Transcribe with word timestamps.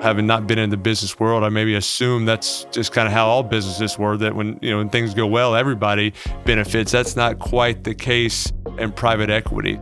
Having 0.00 0.26
not 0.26 0.46
been 0.46 0.58
in 0.58 0.70
the 0.70 0.76
business 0.76 1.18
world, 1.18 1.44
I 1.44 1.48
maybe 1.48 1.74
assume 1.74 2.24
that's 2.24 2.64
just 2.70 2.92
kind 2.92 3.06
of 3.06 3.12
how 3.12 3.26
all 3.26 3.42
businesses 3.42 3.98
work. 3.98 4.20
That 4.20 4.34
when 4.34 4.58
you 4.62 4.70
know 4.70 4.78
when 4.78 4.90
things 4.90 5.14
go 5.14 5.26
well, 5.26 5.54
everybody 5.54 6.12
benefits. 6.44 6.92
That's 6.92 7.16
not 7.16 7.38
quite 7.38 7.84
the 7.84 7.94
case 7.94 8.52
in 8.78 8.92
private 8.92 9.30
equity. 9.30 9.78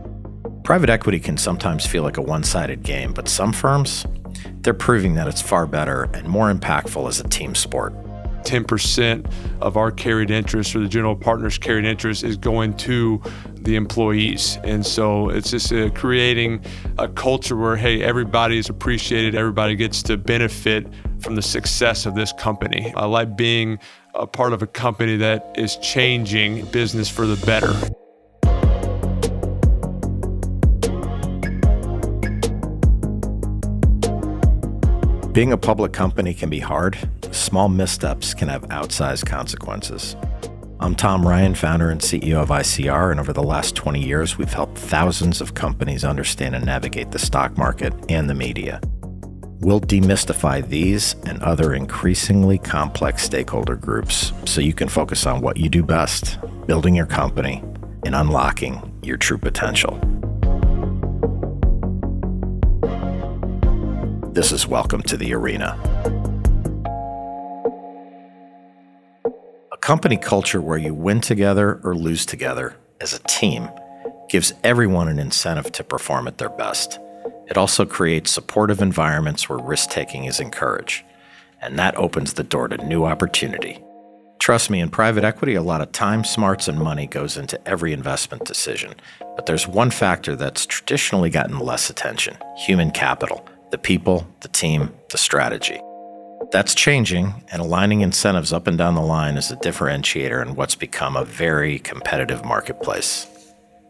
Private 0.63 0.89
equity 0.89 1.19
can 1.19 1.37
sometimes 1.37 1.85
feel 1.85 2.03
like 2.03 2.17
a 2.17 2.21
one-sided 2.21 2.83
game, 2.83 3.13
but 3.13 3.27
some 3.27 3.51
firms, 3.51 4.05
they're 4.61 4.73
proving 4.73 5.15
that 5.15 5.27
it's 5.27 5.41
far 5.41 5.65
better 5.65 6.03
and 6.13 6.27
more 6.27 6.53
impactful 6.53 7.07
as 7.07 7.19
a 7.19 7.27
team 7.27 7.55
sport. 7.55 7.93
10% 8.49 9.31
of 9.61 9.77
our 9.77 9.91
carried 9.91 10.31
interest 10.31 10.75
or 10.75 10.79
the 10.79 10.87
general 10.87 11.15
partner's 11.15 11.59
carried 11.59 11.85
interest 11.85 12.23
is 12.23 12.35
going 12.35 12.75
to 12.77 13.21
the 13.53 13.75
employees. 13.75 14.57
And 14.63 14.83
so 14.83 15.29
it's 15.29 15.51
just 15.51 15.71
uh, 15.71 15.91
creating 15.91 16.63
a 16.97 17.07
culture 17.07 17.55
where, 17.55 17.75
hey, 17.75 18.01
everybody 18.01 18.57
is 18.57 18.67
appreciated, 18.67 19.35
everybody 19.35 19.75
gets 19.75 20.01
to 20.03 20.17
benefit 20.17 20.87
from 21.19 21.35
the 21.35 21.43
success 21.43 22.07
of 22.07 22.15
this 22.15 22.33
company. 22.33 22.91
I 22.95 23.05
like 23.05 23.37
being 23.37 23.77
a 24.15 24.25
part 24.25 24.53
of 24.53 24.63
a 24.63 24.67
company 24.67 25.15
that 25.17 25.53
is 25.55 25.75
changing 25.77 26.65
business 26.67 27.07
for 27.07 27.27
the 27.27 27.45
better. 27.45 27.73
Being 35.39 35.53
a 35.53 35.57
public 35.57 35.93
company 35.93 36.33
can 36.33 36.49
be 36.49 36.59
hard. 36.59 36.97
Small 37.31 37.69
missteps 37.69 38.33
can 38.33 38.49
have 38.49 38.63
outsized 38.63 39.25
consequences. 39.25 40.17
I'm 40.81 40.95
Tom 40.95 41.25
Ryan, 41.25 41.55
founder 41.55 41.91
and 41.91 42.01
CEO 42.01 42.41
of 42.43 42.49
ICR, 42.49 43.11
and 43.11 43.21
over 43.21 43.31
the 43.31 43.41
last 43.41 43.73
20 43.73 44.05
years, 44.05 44.37
we've 44.37 44.51
helped 44.51 44.77
thousands 44.77 45.39
of 45.39 45.53
companies 45.53 46.03
understand 46.03 46.55
and 46.55 46.65
navigate 46.65 47.11
the 47.11 47.19
stock 47.19 47.57
market 47.57 47.93
and 48.09 48.29
the 48.29 48.33
media. 48.33 48.81
We'll 49.61 49.79
demystify 49.79 50.67
these 50.67 51.15
and 51.25 51.41
other 51.41 51.73
increasingly 51.73 52.57
complex 52.57 53.23
stakeholder 53.23 53.77
groups 53.77 54.33
so 54.43 54.59
you 54.59 54.73
can 54.73 54.89
focus 54.89 55.25
on 55.25 55.39
what 55.39 55.55
you 55.55 55.69
do 55.69 55.83
best 55.83 56.37
building 56.67 56.95
your 56.95 57.05
company 57.05 57.63
and 58.03 58.13
unlocking 58.13 58.99
your 59.03 59.15
true 59.15 59.37
potential. 59.37 60.01
This 64.39 64.53
is 64.53 64.65
Welcome 64.65 65.01
to 65.01 65.17
the 65.17 65.33
Arena. 65.33 65.77
A 69.73 69.77
company 69.81 70.15
culture 70.15 70.61
where 70.61 70.77
you 70.77 70.93
win 70.93 71.19
together 71.19 71.81
or 71.83 71.93
lose 71.93 72.25
together 72.25 72.77
as 73.01 73.11
a 73.11 73.19
team 73.23 73.67
gives 74.29 74.53
everyone 74.63 75.09
an 75.09 75.19
incentive 75.19 75.73
to 75.73 75.83
perform 75.83 76.25
at 76.25 76.37
their 76.37 76.47
best. 76.47 76.99
It 77.49 77.57
also 77.57 77.85
creates 77.85 78.31
supportive 78.31 78.81
environments 78.81 79.49
where 79.49 79.59
risk 79.59 79.89
taking 79.89 80.23
is 80.23 80.39
encouraged, 80.39 81.03
and 81.61 81.77
that 81.77 81.97
opens 81.97 82.35
the 82.35 82.45
door 82.45 82.69
to 82.69 82.77
new 82.77 83.03
opportunity. 83.03 83.83
Trust 84.39 84.69
me, 84.69 84.79
in 84.79 84.89
private 84.89 85.25
equity, 85.25 85.55
a 85.55 85.61
lot 85.61 85.81
of 85.81 85.91
time, 85.91 86.23
smarts, 86.23 86.69
and 86.69 86.79
money 86.79 87.07
goes 87.07 87.35
into 87.35 87.59
every 87.67 87.91
investment 87.91 88.45
decision. 88.45 88.93
But 89.19 89.47
there's 89.47 89.67
one 89.67 89.91
factor 89.91 90.37
that's 90.37 90.65
traditionally 90.65 91.29
gotten 91.29 91.59
less 91.59 91.89
attention 91.89 92.37
human 92.55 92.91
capital 92.91 93.45
the 93.71 93.77
people, 93.77 94.27
the 94.41 94.47
team, 94.47 94.91
the 95.11 95.17
strategy. 95.17 95.79
That's 96.51 96.73
changing, 96.73 97.43
and 97.51 97.61
aligning 97.61 98.01
incentives 98.01 98.51
up 98.51 98.65
and 98.65 98.77
down 98.77 98.95
the 98.95 99.01
line 99.01 99.37
is 99.37 99.51
a 99.51 99.57
differentiator 99.57 100.41
in 100.41 100.55
what's 100.55 100.75
become 100.75 101.15
a 101.15 101.25
very 101.25 101.77
competitive 101.79 102.43
marketplace. 102.43 103.27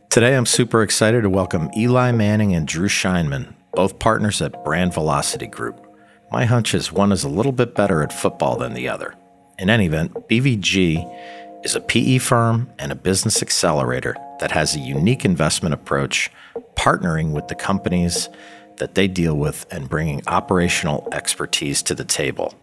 Today, 0.09 0.35
I'm 0.35 0.45
super 0.45 0.81
excited 0.81 1.21
to 1.21 1.29
welcome 1.29 1.69
Eli 1.77 2.11
Manning 2.11 2.53
and 2.53 2.67
Drew 2.67 2.87
Scheinman, 2.87 3.53
both 3.73 3.99
partners 3.99 4.41
at 4.41 4.63
Brand 4.65 4.93
Velocity 4.93 5.47
Group. 5.47 5.85
My 6.31 6.45
hunch 6.45 6.73
is 6.73 6.91
one 6.91 7.11
is 7.11 7.23
a 7.23 7.29
little 7.29 7.51
bit 7.51 7.75
better 7.75 8.03
at 8.03 8.11
football 8.11 8.57
than 8.57 8.73
the 8.73 8.89
other. 8.89 9.15
In 9.57 9.69
any 9.69 9.85
event, 9.85 10.13
BVG 10.27 11.63
is 11.63 11.75
a 11.75 11.81
PE 11.81 12.17
firm 12.17 12.69
and 12.79 12.91
a 12.91 12.95
business 12.95 13.41
accelerator 13.41 14.15
that 14.39 14.51
has 14.51 14.75
a 14.75 14.79
unique 14.79 15.25
investment 15.25 15.73
approach, 15.73 16.31
partnering 16.75 17.31
with 17.31 17.47
the 17.47 17.55
companies 17.55 18.29
that 18.79 18.95
they 18.95 19.07
deal 19.07 19.35
with 19.35 19.65
and 19.71 19.87
bringing 19.87 20.21
operational 20.27 21.07
expertise 21.11 21.81
to 21.83 21.95
the 21.95 22.03
table. 22.03 22.53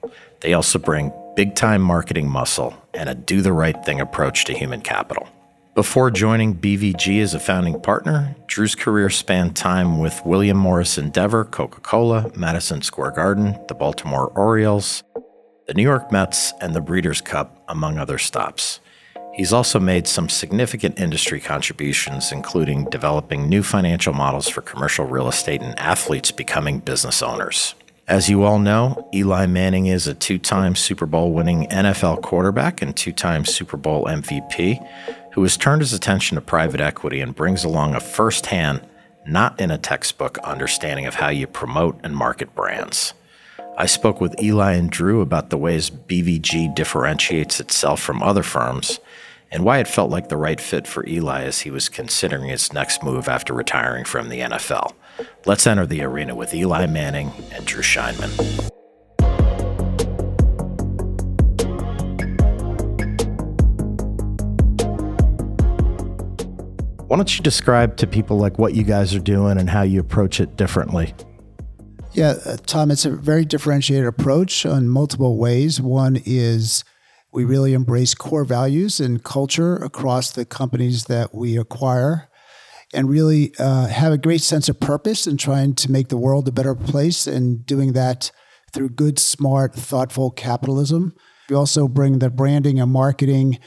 They 0.40 0.52
also 0.52 0.78
bring 0.78 1.12
big 1.36 1.54
time 1.54 1.82
marketing 1.82 2.28
muscle 2.28 2.74
and 2.92 3.08
a 3.08 3.14
do 3.14 3.40
the 3.42 3.52
right 3.52 3.84
thing 3.84 4.00
approach 4.00 4.44
to 4.46 4.52
human 4.52 4.80
capital. 4.80 5.28
Before 5.74 6.10
joining 6.10 6.56
BVG 6.56 7.20
as 7.20 7.34
a 7.34 7.38
founding 7.38 7.78
partner, 7.78 8.34
Drew's 8.46 8.74
career 8.74 9.10
spanned 9.10 9.54
time 9.56 9.98
with 9.98 10.24
William 10.24 10.56
Morris 10.56 10.96
Endeavor, 10.96 11.44
Coca 11.44 11.80
Cola, 11.80 12.30
Madison 12.34 12.80
Square 12.80 13.10
Garden, 13.10 13.58
the 13.68 13.74
Baltimore 13.74 14.28
Orioles, 14.28 15.02
the 15.66 15.74
New 15.74 15.82
York 15.82 16.10
Mets, 16.10 16.54
and 16.62 16.74
the 16.74 16.80
Breeders' 16.80 17.20
Cup, 17.20 17.62
among 17.68 17.98
other 17.98 18.16
stops. 18.16 18.80
He's 19.36 19.52
also 19.52 19.78
made 19.78 20.06
some 20.06 20.30
significant 20.30 20.98
industry 20.98 21.40
contributions, 21.40 22.32
including 22.32 22.88
developing 22.88 23.50
new 23.50 23.62
financial 23.62 24.14
models 24.14 24.48
for 24.48 24.62
commercial 24.62 25.04
real 25.04 25.28
estate 25.28 25.60
and 25.60 25.78
athletes 25.78 26.32
becoming 26.32 26.78
business 26.78 27.22
owners. 27.22 27.74
As 28.08 28.30
you 28.30 28.44
all 28.44 28.58
know, 28.58 29.06
Eli 29.12 29.44
Manning 29.44 29.88
is 29.88 30.06
a 30.06 30.14
two 30.14 30.38
time 30.38 30.74
Super 30.74 31.04
Bowl 31.04 31.32
winning 31.32 31.66
NFL 31.68 32.22
quarterback 32.22 32.80
and 32.80 32.96
two 32.96 33.12
time 33.12 33.44
Super 33.44 33.76
Bowl 33.76 34.06
MVP 34.06 34.78
who 35.32 35.42
has 35.42 35.58
turned 35.58 35.82
his 35.82 35.92
attention 35.92 36.36
to 36.36 36.40
private 36.40 36.80
equity 36.80 37.20
and 37.20 37.34
brings 37.34 37.62
along 37.62 37.94
a 37.94 38.00
first 38.00 38.46
hand, 38.46 38.80
not 39.26 39.60
in 39.60 39.70
a 39.70 39.76
textbook, 39.76 40.38
understanding 40.38 41.04
of 41.04 41.16
how 41.16 41.28
you 41.28 41.46
promote 41.46 42.00
and 42.02 42.16
market 42.16 42.54
brands. 42.54 43.12
I 43.76 43.84
spoke 43.84 44.18
with 44.18 44.42
Eli 44.42 44.72
and 44.72 44.90
Drew 44.90 45.20
about 45.20 45.50
the 45.50 45.58
ways 45.58 45.90
BVG 45.90 46.74
differentiates 46.74 47.60
itself 47.60 48.00
from 48.00 48.22
other 48.22 48.42
firms 48.42 48.98
and 49.50 49.64
why 49.64 49.78
it 49.78 49.88
felt 49.88 50.10
like 50.10 50.28
the 50.28 50.36
right 50.36 50.60
fit 50.60 50.86
for 50.86 51.06
Eli 51.06 51.44
as 51.44 51.60
he 51.60 51.70
was 51.70 51.88
considering 51.88 52.48
his 52.48 52.72
next 52.72 53.02
move 53.02 53.28
after 53.28 53.54
retiring 53.54 54.04
from 54.04 54.28
the 54.28 54.40
NFL. 54.40 54.92
Let's 55.44 55.66
enter 55.66 55.86
the 55.86 56.02
arena 56.02 56.34
with 56.34 56.54
Eli 56.54 56.86
Manning 56.86 57.32
and 57.52 57.64
Drew 57.64 57.82
Scheinman. 57.82 58.32
Why 67.06 67.16
don't 67.16 67.38
you 67.38 67.42
describe 67.42 67.96
to 67.98 68.06
people 68.06 68.36
like 68.36 68.58
what 68.58 68.74
you 68.74 68.82
guys 68.82 69.14
are 69.14 69.20
doing 69.20 69.58
and 69.58 69.70
how 69.70 69.82
you 69.82 70.00
approach 70.00 70.40
it 70.40 70.56
differently? 70.56 71.14
Yeah, 72.12 72.34
uh, 72.44 72.56
Tom, 72.66 72.90
it's 72.90 73.04
a 73.04 73.10
very 73.10 73.44
differentiated 73.44 74.06
approach 74.06 74.66
on 74.66 74.88
multiple 74.88 75.36
ways. 75.36 75.80
One 75.80 76.20
is 76.24 76.82
we 77.32 77.44
really 77.44 77.72
embrace 77.72 78.14
core 78.14 78.44
values 78.44 79.00
and 79.00 79.22
culture 79.22 79.76
across 79.76 80.30
the 80.30 80.44
companies 80.44 81.04
that 81.04 81.34
we 81.34 81.58
acquire 81.58 82.28
and 82.94 83.10
really 83.10 83.52
uh, 83.58 83.86
have 83.88 84.12
a 84.12 84.18
great 84.18 84.40
sense 84.40 84.68
of 84.68 84.80
purpose 84.80 85.26
in 85.26 85.36
trying 85.36 85.74
to 85.74 85.90
make 85.90 86.08
the 86.08 86.16
world 86.16 86.48
a 86.48 86.52
better 86.52 86.74
place 86.74 87.26
and 87.26 87.66
doing 87.66 87.92
that 87.92 88.30
through 88.72 88.88
good, 88.90 89.18
smart, 89.18 89.74
thoughtful 89.74 90.30
capitalism. 90.30 91.14
We 91.48 91.56
also 91.56 91.88
bring 91.88 92.18
the 92.18 92.30
branding 92.30 92.80
and 92.80 92.90
marketing 92.90 93.58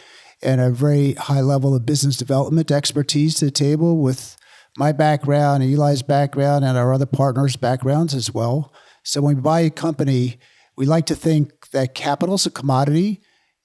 and 0.41 0.61
a 0.61 0.71
very 0.71 1.13
high 1.13 1.41
level 1.41 1.75
of 1.75 1.85
business 1.85 2.17
development 2.17 2.71
expertise 2.71 3.35
to 3.35 3.45
the 3.45 3.51
table 3.51 4.01
with 4.01 4.37
my 4.77 4.91
background, 4.91 5.63
and 5.63 5.73
Eli's 5.73 6.01
background, 6.01 6.63
and 6.63 6.77
our 6.77 6.93
other 6.93 7.05
partners' 7.05 7.57
backgrounds 7.57 8.13
as 8.13 8.33
well. 8.33 8.73
So 9.03 9.21
when 9.21 9.35
we 9.35 9.41
buy 9.41 9.61
a 9.61 9.69
company, 9.69 10.39
we 10.77 10.85
like 10.85 11.05
to 11.07 11.15
think 11.15 11.71
that 11.71 11.95
capital 11.95 12.35
is 12.35 12.45
a 12.45 12.51
commodity 12.51 13.21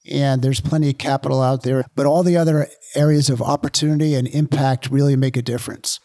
and 0.09 0.41
there's 0.41 0.61
plenty 0.61 0.89
of 0.89 0.97
capital 0.97 1.41
out 1.41 1.63
there, 1.63 1.85
but 1.95 2.05
all 2.05 2.23
the 2.23 2.37
other 2.37 2.67
areas 2.95 3.29
of 3.29 3.41
opportunity 3.41 4.15
and 4.15 4.27
impact 4.27 4.89
really 4.89 5.15
make 5.15 5.37
a 5.37 5.41
difference. 5.41 5.99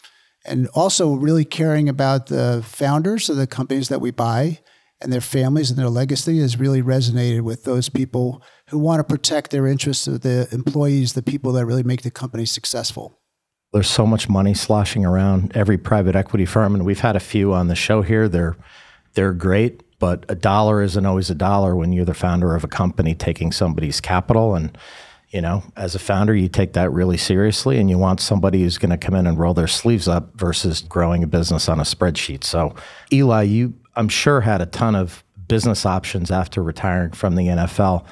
And 0.45 0.69
also, 0.69 1.15
really 1.15 1.45
caring 1.45 1.89
about 1.89 2.27
the 2.27 2.63
founders 2.65 3.29
of 3.29 3.37
the 3.37 3.47
companies 3.47 3.89
that 3.89 4.01
we 4.01 4.11
buy 4.11 4.61
and 5.01 5.13
their 5.13 5.21
families 5.21 5.71
and 5.71 5.79
their 5.79 5.89
legacy 5.89 6.41
has 6.41 6.59
really 6.59 6.83
resonated 6.83 7.43
with 7.43 7.65
those 7.65 7.89
people 7.89 8.43
who 8.69 8.79
want 8.79 9.01
to 9.01 9.05
protect 9.05 9.51
their 9.51 9.67
interests 9.67 10.07
of 10.07 10.23
the 10.23 10.49
employees, 10.53 11.13
the 11.13 11.23
people 11.23 11.53
that 11.53 11.67
really 11.67 11.83
make 11.83 12.03
the 12.03 12.11
company 12.11 12.47
successful. 12.47 13.19
There's 13.73 13.89
so 13.89 14.07
much 14.07 14.29
money 14.29 14.55
sloshing 14.55 15.05
around 15.05 15.53
every 15.55 15.79
private 15.79 16.17
equity 16.17 16.45
firm, 16.45 16.75
and 16.75 16.85
we've 16.85 17.01
had 17.01 17.17
a 17.17 17.21
few 17.21 17.53
on 17.53 17.69
the 17.69 17.77
show 17.77 18.03
here. 18.03 18.29
They're 18.29 18.57
they're 19.15 19.33
great, 19.33 19.83
but 19.99 20.25
a 20.29 20.35
dollar 20.35 20.83
isn't 20.83 21.07
always 21.07 21.31
a 21.31 21.35
dollar 21.35 21.77
when 21.77 21.93
you're 21.93 22.05
the 22.05 22.15
founder 22.15 22.55
of 22.55 22.65
a 22.65 22.69
company 22.69 23.15
taking 23.15 23.53
somebody's 23.53 24.01
capital. 24.01 24.55
And, 24.55 24.77
you 25.31 25.41
know, 25.41 25.63
as 25.77 25.95
a 25.95 25.99
founder, 25.99 26.35
you 26.35 26.49
take 26.49 26.73
that 26.73 26.91
really 26.91 27.17
seriously 27.17 27.79
and 27.79 27.91
you 27.91 27.99
want 27.99 28.21
somebody 28.21 28.63
who's 28.63 28.79
going 28.79 28.91
to 28.91 28.97
come 28.97 29.15
in 29.15 29.27
and 29.27 29.39
roll 29.39 29.55
their 29.55 29.69
sleeves 29.69 30.09
up 30.09 30.35
versus 30.37 30.81
growing 30.81 31.23
a 31.23 31.27
business 31.27 31.69
on 31.69 31.81
a 31.81 31.85
spreadsheet. 31.85 32.45
So, 32.45 32.75
Eli, 33.13 33.43
you, 33.43 33.75
I'm 33.97 34.09
sure, 34.09 34.41
had 34.41 34.61
a 34.63 34.67
ton 34.67 34.95
of 34.95 35.23
business 35.49 35.85
options 35.85 36.31
after 36.31 36.63
retiring 36.63 37.11
from 37.11 37.35
the 37.35 37.49
NFL. 37.49 38.07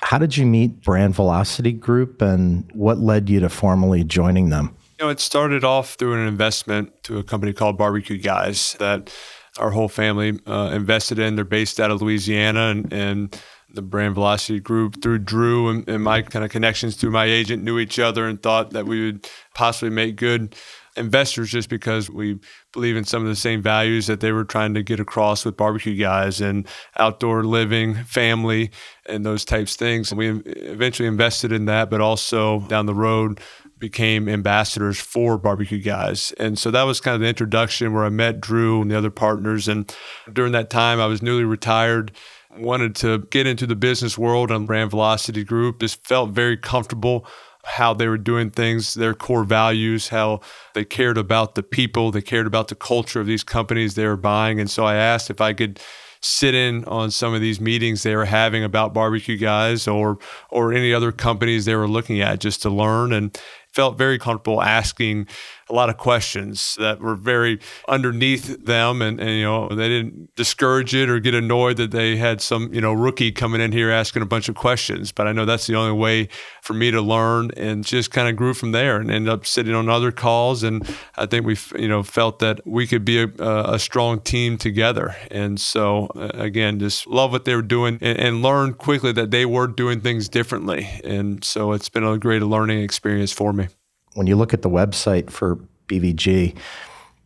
How 0.00 0.18
did 0.18 0.36
you 0.36 0.46
meet 0.46 0.82
Brand 0.82 1.14
Velocity 1.14 1.72
Group 1.72 2.22
and 2.22 2.70
what 2.72 2.98
led 2.98 3.28
you 3.28 3.40
to 3.40 3.48
formally 3.48 4.04
joining 4.04 4.50
them? 4.50 4.76
You 4.98 5.06
know, 5.06 5.10
it 5.10 5.18
started 5.18 5.64
off 5.64 5.94
through 5.94 6.14
an 6.14 6.28
investment 6.28 7.02
to 7.04 7.18
a 7.18 7.24
company 7.24 7.52
called 7.52 7.76
Barbecue 7.76 8.18
Guys 8.18 8.74
that 8.78 9.12
our 9.58 9.70
whole 9.70 9.88
family 9.88 10.38
uh, 10.46 10.70
invested 10.72 11.18
in. 11.18 11.36
They're 11.36 11.44
based 11.44 11.80
out 11.80 11.90
of 11.90 12.02
Louisiana 12.02 12.68
and, 12.68 12.92
and 12.92 13.42
the 13.72 13.82
Brand 13.82 14.14
Velocity 14.14 14.60
Group 14.60 15.02
through 15.02 15.18
Drew 15.18 15.68
and, 15.68 15.88
and 15.88 16.02
my 16.02 16.22
kind 16.22 16.44
of 16.44 16.50
connections 16.50 16.96
through 16.96 17.10
my 17.10 17.24
agent 17.24 17.62
knew 17.62 17.78
each 17.78 17.98
other 17.98 18.26
and 18.26 18.42
thought 18.42 18.70
that 18.70 18.86
we 18.86 19.04
would 19.04 19.28
possibly 19.54 19.90
make 19.90 20.16
good 20.16 20.54
investors 20.96 21.50
just 21.50 21.68
because 21.68 22.08
we 22.08 22.38
believe 22.72 22.96
in 22.96 23.04
some 23.04 23.22
of 23.22 23.28
the 23.28 23.36
same 23.36 23.60
values 23.60 24.06
that 24.06 24.20
they 24.20 24.32
were 24.32 24.44
trying 24.44 24.74
to 24.74 24.82
get 24.82 25.00
across 25.00 25.44
with 25.44 25.56
barbecue 25.56 25.96
guys 25.96 26.40
and 26.40 26.68
outdoor 26.96 27.42
living, 27.42 27.94
family, 28.04 28.70
and 29.06 29.26
those 29.26 29.44
types 29.44 29.72
of 29.72 29.78
things. 29.78 30.14
We 30.14 30.40
eventually 30.46 31.08
invested 31.08 31.52
in 31.52 31.64
that, 31.66 31.90
but 31.90 32.00
also 32.00 32.60
down 32.68 32.86
the 32.86 32.94
road 32.94 33.40
became 33.84 34.28
ambassadors 34.30 34.98
for 34.98 35.36
barbecue 35.36 35.78
guys. 35.78 36.32
And 36.38 36.58
so 36.58 36.70
that 36.70 36.84
was 36.84 37.00
kind 37.00 37.14
of 37.14 37.20
the 37.20 37.28
introduction 37.28 37.92
where 37.92 38.04
I 38.04 38.08
met 38.08 38.40
Drew 38.40 38.80
and 38.80 38.90
the 38.90 38.96
other 38.96 39.10
partners. 39.10 39.68
And 39.68 39.94
during 40.32 40.52
that 40.52 40.70
time, 40.70 41.00
I 41.00 41.06
was 41.06 41.20
newly 41.20 41.44
retired 41.44 42.12
wanted 42.56 42.94
to 42.94 43.18
get 43.30 43.46
into 43.46 43.66
the 43.66 43.74
business 43.74 44.16
world 44.16 44.50
on 44.50 44.64
Brand 44.64 44.90
Velocity 44.90 45.44
Group. 45.44 45.80
Just 45.80 46.06
felt 46.06 46.30
very 46.30 46.56
comfortable 46.56 47.26
how 47.64 47.94
they 47.94 48.06
were 48.06 48.18
doing 48.18 48.50
things, 48.50 48.94
their 48.94 49.14
core 49.14 49.44
values, 49.44 50.08
how 50.08 50.40
they 50.74 50.84
cared 50.84 51.18
about 51.18 51.54
the 51.54 51.62
people, 51.62 52.10
they 52.10 52.22
cared 52.22 52.46
about 52.46 52.68
the 52.68 52.74
culture 52.74 53.20
of 53.20 53.26
these 53.26 53.42
companies 53.42 53.94
they 53.94 54.06
were 54.06 54.16
buying. 54.16 54.60
And 54.60 54.70
so 54.70 54.84
I 54.84 54.94
asked 54.94 55.30
if 55.30 55.40
I 55.40 55.52
could 55.52 55.80
sit 56.24 56.54
in 56.54 56.84
on 56.86 57.10
some 57.10 57.34
of 57.34 57.40
these 57.40 57.60
meetings 57.60 58.02
they 58.02 58.16
were 58.16 58.24
having 58.24 58.64
about 58.64 58.94
barbecue 58.94 59.36
guys 59.36 59.86
or 59.86 60.18
or 60.48 60.72
any 60.72 60.92
other 60.92 61.12
companies 61.12 61.66
they 61.66 61.74
were 61.74 61.88
looking 61.88 62.22
at 62.22 62.40
just 62.40 62.62
to 62.62 62.70
learn 62.70 63.12
and 63.12 63.38
felt 63.74 63.98
very 63.98 64.18
comfortable 64.18 64.62
asking 64.62 65.26
a 65.70 65.74
lot 65.74 65.88
of 65.88 65.96
questions 65.96 66.76
that 66.78 67.00
were 67.00 67.14
very 67.14 67.58
underneath 67.88 68.64
them 68.64 69.00
and, 69.00 69.20
and, 69.20 69.30
you 69.30 69.44
know 69.44 69.68
they 69.68 69.88
didn't 69.88 70.34
discourage 70.36 70.94
it 70.94 71.08
or 71.08 71.18
get 71.18 71.34
annoyed 71.34 71.76
that 71.76 71.90
they 71.90 72.16
had 72.16 72.40
some 72.40 72.72
you 72.72 72.80
know 72.80 72.92
rookie 72.92 73.32
coming 73.32 73.60
in 73.60 73.72
here 73.72 73.90
asking 73.90 74.22
a 74.22 74.26
bunch 74.26 74.48
of 74.48 74.54
questions. 74.54 75.12
But 75.12 75.26
i 75.26 75.32
know 75.32 75.44
that's 75.44 75.66
the 75.66 75.74
only 75.74 75.98
way 75.98 76.28
for 76.62 76.74
me 76.74 76.90
to 76.90 77.00
learn 77.00 77.50
and 77.56 77.84
just 77.84 78.10
kind 78.10 78.28
of 78.28 78.36
grew 78.36 78.54
from 78.54 78.72
there 78.72 78.96
and 78.96 79.10
ended 79.10 79.32
up 79.32 79.46
sitting 79.46 79.74
on 79.74 79.88
other 79.88 80.12
calls. 80.12 80.62
And 80.62 80.86
i 81.16 81.26
think 81.26 81.46
we 81.46 81.56
you 81.78 81.88
know 81.88 82.02
felt 82.02 82.38
that 82.40 82.60
we 82.66 82.86
could 82.86 83.04
be 83.04 83.22
a, 83.22 83.28
a 83.38 83.78
strong 83.78 84.20
team 84.20 84.58
together. 84.58 85.16
And 85.30 85.60
so 85.60 86.08
uh, 86.14 86.30
again 86.34 86.78
just 86.78 87.06
love 87.06 87.32
what 87.32 87.44
they 87.44 87.54
were 87.54 87.62
doing 87.62 87.98
and, 88.00 88.18
and 88.18 88.78
quickly 88.78 89.12
that 89.12 89.30
they 89.30 89.46
were 89.46 89.66
doing 89.66 90.00
things 90.00 90.28
differently. 90.28 90.88
And 91.04 91.42
so 91.44 91.72
it's 91.72 91.88
been 91.88 92.04
a 92.04 92.18
great 92.18 92.42
learning 92.42 92.82
experience 92.82 93.32
for 93.32 93.52
me 93.52 93.68
when 94.14 94.26
you 94.26 94.36
look 94.36 94.54
at 94.54 94.62
the 94.62 94.70
website 94.70 95.30
for 95.30 95.58
BVG, 95.88 96.56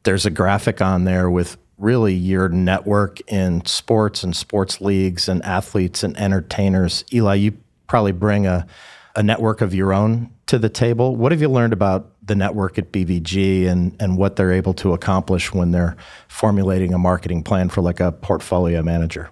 there's 0.03 0.27
a 0.27 0.31
graphic 0.31 0.83
on 0.83 1.05
there 1.05 1.31
with 1.31 1.57
really 1.79 2.15
your 2.15 2.49
network 2.49 3.21
in 3.31 3.65
sports 3.65 4.25
and 4.25 4.35
sports 4.35 4.81
leagues 4.81 5.29
and 5.29 5.45
athletes 5.45 6.03
and 6.03 6.17
entertainers. 6.19 7.05
Eli, 7.13 7.35
you 7.35 7.57
probably 7.87 8.13
bring 8.13 8.47
a, 8.47 8.67
a 9.15 9.23
network 9.23 9.61
of 9.61 9.75
your 9.75 9.93
own 9.93 10.31
to 10.47 10.59
the 10.59 10.69
table. 10.69 11.15
What 11.15 11.33
have 11.33 11.41
you 11.41 11.49
learned 11.49 11.73
about 11.73 12.11
the 12.27 12.35
network 12.35 12.79
at 12.79 12.93
BVG 12.93 13.67
and, 13.67 13.97
and 14.01 14.17
what 14.17 14.37
they're 14.37 14.53
able 14.53 14.75
to 14.75 14.93
accomplish 14.93 15.53
when 15.53 15.71
they're 15.71 15.97
formulating 16.27 16.93
a 16.93 16.99
marketing 16.99 17.43
plan 17.43 17.69
for 17.69 17.81
like 17.81 18.01
a 18.01 18.13
portfolio 18.13 18.83
manager? 18.83 19.31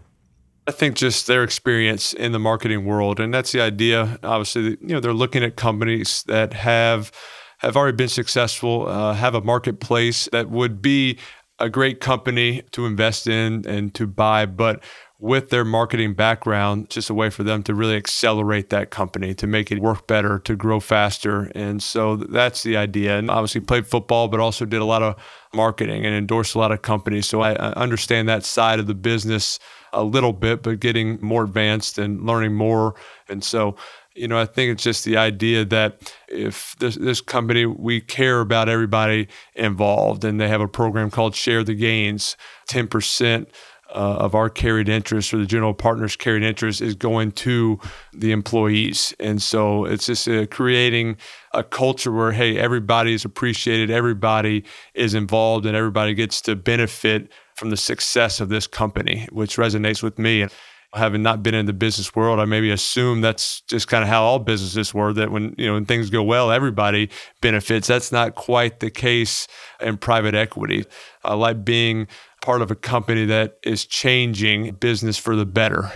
I 0.68 0.72
think 0.72 0.96
just 0.96 1.26
their 1.26 1.44
experience 1.44 2.12
in 2.12 2.32
the 2.32 2.40
marketing 2.40 2.84
world, 2.84 3.20
and 3.20 3.32
that's 3.32 3.52
the 3.52 3.60
idea. 3.60 4.18
Obviously, 4.24 4.62
you 4.62 4.78
know, 4.88 5.00
they're 5.00 5.12
looking 5.12 5.44
at 5.44 5.54
companies 5.54 6.24
that 6.26 6.54
have 6.54 7.12
have 7.58 7.76
already 7.76 7.96
been 7.96 8.08
successful, 8.08 8.86
uh, 8.88 9.14
have 9.14 9.34
a 9.34 9.40
marketplace 9.40 10.28
that 10.32 10.50
would 10.50 10.82
be 10.82 11.18
a 11.58 11.70
great 11.70 12.00
company 12.00 12.62
to 12.72 12.84
invest 12.84 13.26
in 13.26 13.66
and 13.66 13.94
to 13.94 14.06
buy, 14.06 14.44
but 14.44 14.84
with 15.18 15.48
their 15.48 15.64
marketing 15.64 16.12
background, 16.12 16.90
just 16.90 17.08
a 17.08 17.14
way 17.14 17.30
for 17.30 17.42
them 17.42 17.62
to 17.62 17.74
really 17.74 17.96
accelerate 17.96 18.68
that 18.68 18.90
company, 18.90 19.32
to 19.34 19.46
make 19.46 19.72
it 19.72 19.78
work 19.80 20.06
better, 20.06 20.38
to 20.40 20.54
grow 20.54 20.78
faster. 20.78 21.50
And 21.54 21.82
so 21.82 22.16
that's 22.16 22.62
the 22.62 22.76
idea. 22.76 23.18
And 23.18 23.30
obviously 23.30 23.62
played 23.62 23.86
football, 23.86 24.28
but 24.28 24.40
also 24.40 24.66
did 24.66 24.82
a 24.82 24.84
lot 24.84 25.02
of 25.02 25.16
marketing 25.54 26.04
and 26.04 26.14
endorsed 26.14 26.54
a 26.54 26.58
lot 26.58 26.70
of 26.70 26.82
companies. 26.82 27.26
So 27.26 27.40
I 27.40 27.54
understand 27.54 28.28
that 28.28 28.44
side 28.44 28.78
of 28.78 28.86
the 28.86 28.94
business 28.94 29.58
a 29.94 30.04
little 30.04 30.34
bit, 30.34 30.62
but 30.62 30.80
getting 30.80 31.18
more 31.22 31.44
advanced 31.44 31.96
and 31.96 32.26
learning 32.26 32.54
more. 32.54 32.94
And 33.30 33.42
so 33.42 33.76
you 34.16 34.28
know, 34.28 34.38
I 34.38 34.46
think 34.46 34.72
it's 34.72 34.82
just 34.82 35.04
the 35.04 35.16
idea 35.16 35.64
that 35.66 36.12
if 36.28 36.74
this, 36.78 36.96
this 36.96 37.20
company, 37.20 37.66
we 37.66 38.00
care 38.00 38.40
about 38.40 38.68
everybody 38.68 39.28
involved, 39.54 40.24
and 40.24 40.40
they 40.40 40.48
have 40.48 40.60
a 40.60 40.68
program 40.68 41.10
called 41.10 41.34
Share 41.34 41.62
the 41.62 41.74
Gains, 41.74 42.36
10%. 42.68 43.46
Uh, 43.88 44.16
of 44.18 44.34
our 44.34 44.50
carried 44.50 44.88
interest 44.88 45.32
or 45.32 45.38
the 45.38 45.46
general 45.46 45.72
partner's 45.72 46.16
carried 46.16 46.42
interest 46.42 46.80
is 46.80 46.96
going 46.96 47.30
to 47.30 47.78
the 48.12 48.32
employees. 48.32 49.14
And 49.20 49.40
so 49.40 49.84
it's 49.84 50.06
just 50.06 50.28
uh, 50.28 50.46
creating 50.46 51.18
a 51.52 51.62
culture 51.62 52.10
where, 52.10 52.32
hey, 52.32 52.58
everybody 52.58 53.14
is 53.14 53.24
appreciated, 53.24 53.88
everybody 53.88 54.64
is 54.94 55.14
involved, 55.14 55.66
and 55.66 55.76
everybody 55.76 56.14
gets 56.14 56.42
to 56.42 56.56
benefit 56.56 57.30
from 57.54 57.70
the 57.70 57.76
success 57.76 58.40
of 58.40 58.48
this 58.48 58.66
company, 58.66 59.28
which 59.30 59.56
resonates 59.56 60.02
with 60.02 60.18
me 60.18 60.48
having 60.94 61.22
not 61.22 61.42
been 61.42 61.54
in 61.54 61.66
the 61.66 61.72
business 61.72 62.14
world, 62.14 62.40
I 62.40 62.44
maybe 62.44 62.70
assume 62.70 63.20
that's 63.20 63.60
just 63.62 63.88
kind 63.88 64.02
of 64.02 64.08
how 64.08 64.22
all 64.22 64.38
businesses 64.38 64.94
work. 64.94 65.16
That 65.16 65.30
when 65.30 65.54
you 65.58 65.66
know 65.66 65.74
when 65.74 65.86
things 65.86 66.10
go 66.10 66.22
well, 66.22 66.50
everybody 66.50 67.10
benefits. 67.40 67.86
That's 67.86 68.12
not 68.12 68.34
quite 68.34 68.80
the 68.80 68.90
case 68.90 69.46
in 69.80 69.98
private 69.98 70.34
equity. 70.34 70.84
I 71.24 71.34
like 71.34 71.64
being 71.64 72.08
part 72.42 72.62
of 72.62 72.70
a 72.70 72.76
company 72.76 73.24
that 73.26 73.58
is 73.62 73.84
changing 73.84 74.74
business 74.74 75.18
for 75.18 75.36
the 75.36 75.46
better. 75.46 75.92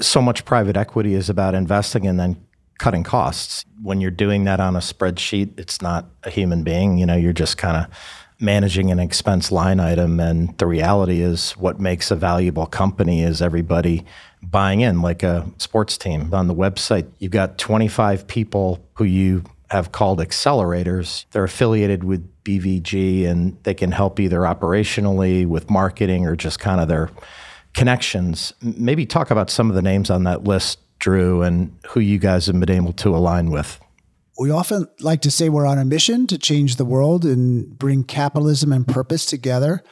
So 0.00 0.22
much 0.22 0.44
private 0.44 0.76
equity 0.76 1.14
is 1.14 1.28
about 1.28 1.54
investing 1.54 2.06
and 2.06 2.18
then 2.18 2.44
cutting 2.78 3.02
costs. 3.02 3.64
When 3.82 4.00
you're 4.00 4.10
doing 4.10 4.44
that 4.44 4.60
on 4.60 4.74
a 4.76 4.78
spreadsheet, 4.78 5.58
it's 5.58 5.82
not 5.82 6.06
a 6.22 6.30
human 6.30 6.62
being. 6.62 6.96
You 6.96 7.06
know, 7.06 7.16
you're 7.16 7.32
just 7.32 7.58
kind 7.58 7.76
of 7.76 7.86
managing 8.40 8.90
an 8.90 8.98
expense 8.98 9.52
line 9.52 9.78
item 9.78 10.18
and 10.18 10.56
the 10.58 10.66
reality 10.66 11.20
is 11.20 11.52
what 11.52 11.78
makes 11.78 12.10
a 12.10 12.16
valuable 12.16 12.66
company 12.66 13.22
is 13.22 13.42
everybody 13.42 14.04
buying 14.42 14.80
in 14.80 15.02
like 15.02 15.22
a 15.22 15.50
sports 15.58 15.96
team. 15.98 16.32
On 16.32 16.46
the 16.46 16.54
website, 16.54 17.10
you've 17.18 17.32
got 17.32 17.58
25 17.58 18.26
people 18.26 18.84
who 18.94 19.04
you 19.04 19.44
have 19.70 19.92
called 19.92 20.18
accelerators. 20.18 21.26
They're 21.30 21.44
affiliated 21.44 22.04
with 22.04 22.28
BVG 22.44 23.26
and 23.26 23.56
they 23.62 23.74
can 23.74 23.92
help 23.92 24.18
either 24.18 24.40
operationally 24.40 25.46
with 25.46 25.70
marketing 25.70 26.26
or 26.26 26.34
just 26.34 26.58
kind 26.58 26.80
of 26.80 26.88
their 26.88 27.10
connections. 27.74 28.52
Maybe 28.60 29.06
talk 29.06 29.30
about 29.30 29.50
some 29.50 29.68
of 29.68 29.76
the 29.76 29.82
names 29.82 30.10
on 30.10 30.24
that 30.24 30.44
list, 30.44 30.80
Drew, 30.98 31.42
and 31.42 31.76
who 31.88 32.00
you 32.00 32.18
guys 32.18 32.46
have 32.46 32.58
been 32.58 32.70
able 32.70 32.92
to 32.94 33.14
align 33.14 33.50
with. 33.50 33.80
We 34.38 34.50
often 34.50 34.88
like 35.00 35.20
to 35.22 35.30
say 35.30 35.48
we're 35.48 35.66
on 35.66 35.78
a 35.78 35.84
mission 35.84 36.26
to 36.28 36.38
change 36.38 36.76
the 36.76 36.84
world 36.84 37.24
and 37.24 37.78
bring 37.78 38.04
capitalism 38.04 38.72
and 38.72 38.86
purpose 38.86 39.26
together. 39.26 39.84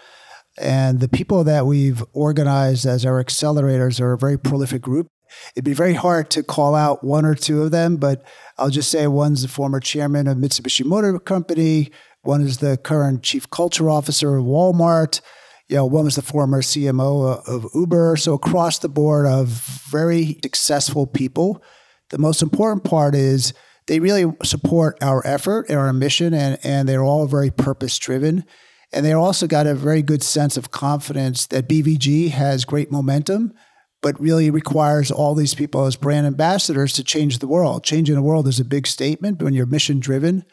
And 0.61 1.01
the 1.01 1.09
people 1.09 1.45
that 1.45 1.67
we've 1.67 2.03
organized 2.13 2.87
as 2.87 3.07
our 3.07 3.23
accelerators 3.23 4.01
are 4.01 4.13
a 4.13 4.19
very 4.19 4.39
prolific 4.39 4.83
group. 4.83 5.09
It'd 5.55 5.65
be 5.65 5.75
very 5.75 5.95
hard 5.95 6.31
to 6.31 6.43
call 6.43 6.75
out 6.75 7.05
one 7.05 7.25
or 7.25 7.35
two 7.35 7.63
of 7.63 7.71
them, 7.71 7.97
but 7.97 8.25
I'll 8.57 8.71
just 8.71 8.91
say 8.91 9.07
one's 9.07 9.43
the 9.43 9.49
former 9.49 9.79
chairman 9.79 10.27
of 10.27 10.39
Mitsubishi 10.39 10.85
Motor 10.85 11.19
Company, 11.19 11.91
one 12.23 12.41
is 12.41 12.59
the 12.59 12.77
current 12.79 13.23
chief 13.23 13.49
culture 13.51 13.91
officer 13.91 14.37
of 14.37 14.45
Walmart, 14.45 15.21
you 15.69 15.77
know, 15.77 15.85
one 15.85 16.07
was 16.07 16.17
the 16.17 16.23
former 16.23 16.63
CMO 16.63 17.47
of 17.47 17.67
Uber. 17.75 18.17
So 18.17 18.33
across 18.33 18.79
the 18.79 18.89
board 18.89 19.27
of 19.27 19.49
very 19.49 20.39
successful 20.43 21.07
people. 21.07 21.63
The 22.09 22.19
most 22.19 22.41
important 22.41 22.85
part 22.85 23.15
is 23.15 23.53
they 23.87 24.01
really 24.01 24.33
support 24.43 24.97
our 25.03 25.27
effort 25.27 25.69
and 25.69 25.79
our 25.79 25.93
mission, 25.93 26.33
and, 26.33 26.59
and 26.65 26.89
they're 26.89 27.05
all 27.05 27.27
very 27.27 27.51
purpose 27.51 27.99
driven. 27.99 28.45
And 28.93 29.05
they 29.05 29.13
also 29.13 29.47
got 29.47 29.67
a 29.67 29.75
very 29.75 30.03
good 30.03 30.23
sense 30.23 30.57
of 30.57 30.71
confidence 30.71 31.47
that 31.47 31.69
BVG 31.69 32.31
has 32.31 32.65
great 32.65 32.91
momentum, 32.91 33.53
but 34.01 34.19
really 34.21 34.51
requires 34.51 35.11
all 35.11 35.35
these 35.35 35.55
people 35.55 35.85
as 35.85 35.97
brand 35.97 36.27
ambassadors 36.27 36.93
to 36.95 37.05
change 37.05 37.39
the 37.39 37.49
world. 37.49 37.85
Changing 37.85 38.15
the 38.15 38.23
world 38.23 38.49
is 38.49 38.61
a 38.61 38.65
big 38.65 38.87
statement, 38.87 39.39
but 39.39 39.45
when 39.45 39.55
you're 39.55 39.67
mission 39.67 40.01
driven, 40.01 40.45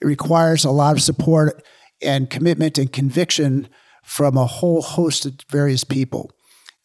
it 0.00 0.06
requires 0.06 0.64
a 0.64 0.70
lot 0.70 0.96
of 0.96 1.02
support 1.02 1.62
and 2.02 2.30
commitment 2.30 2.78
and 2.78 2.92
conviction 2.92 3.68
from 4.02 4.36
a 4.36 4.46
whole 4.46 4.82
host 4.82 5.24
of 5.24 5.34
various 5.50 5.84
people. 5.84 6.30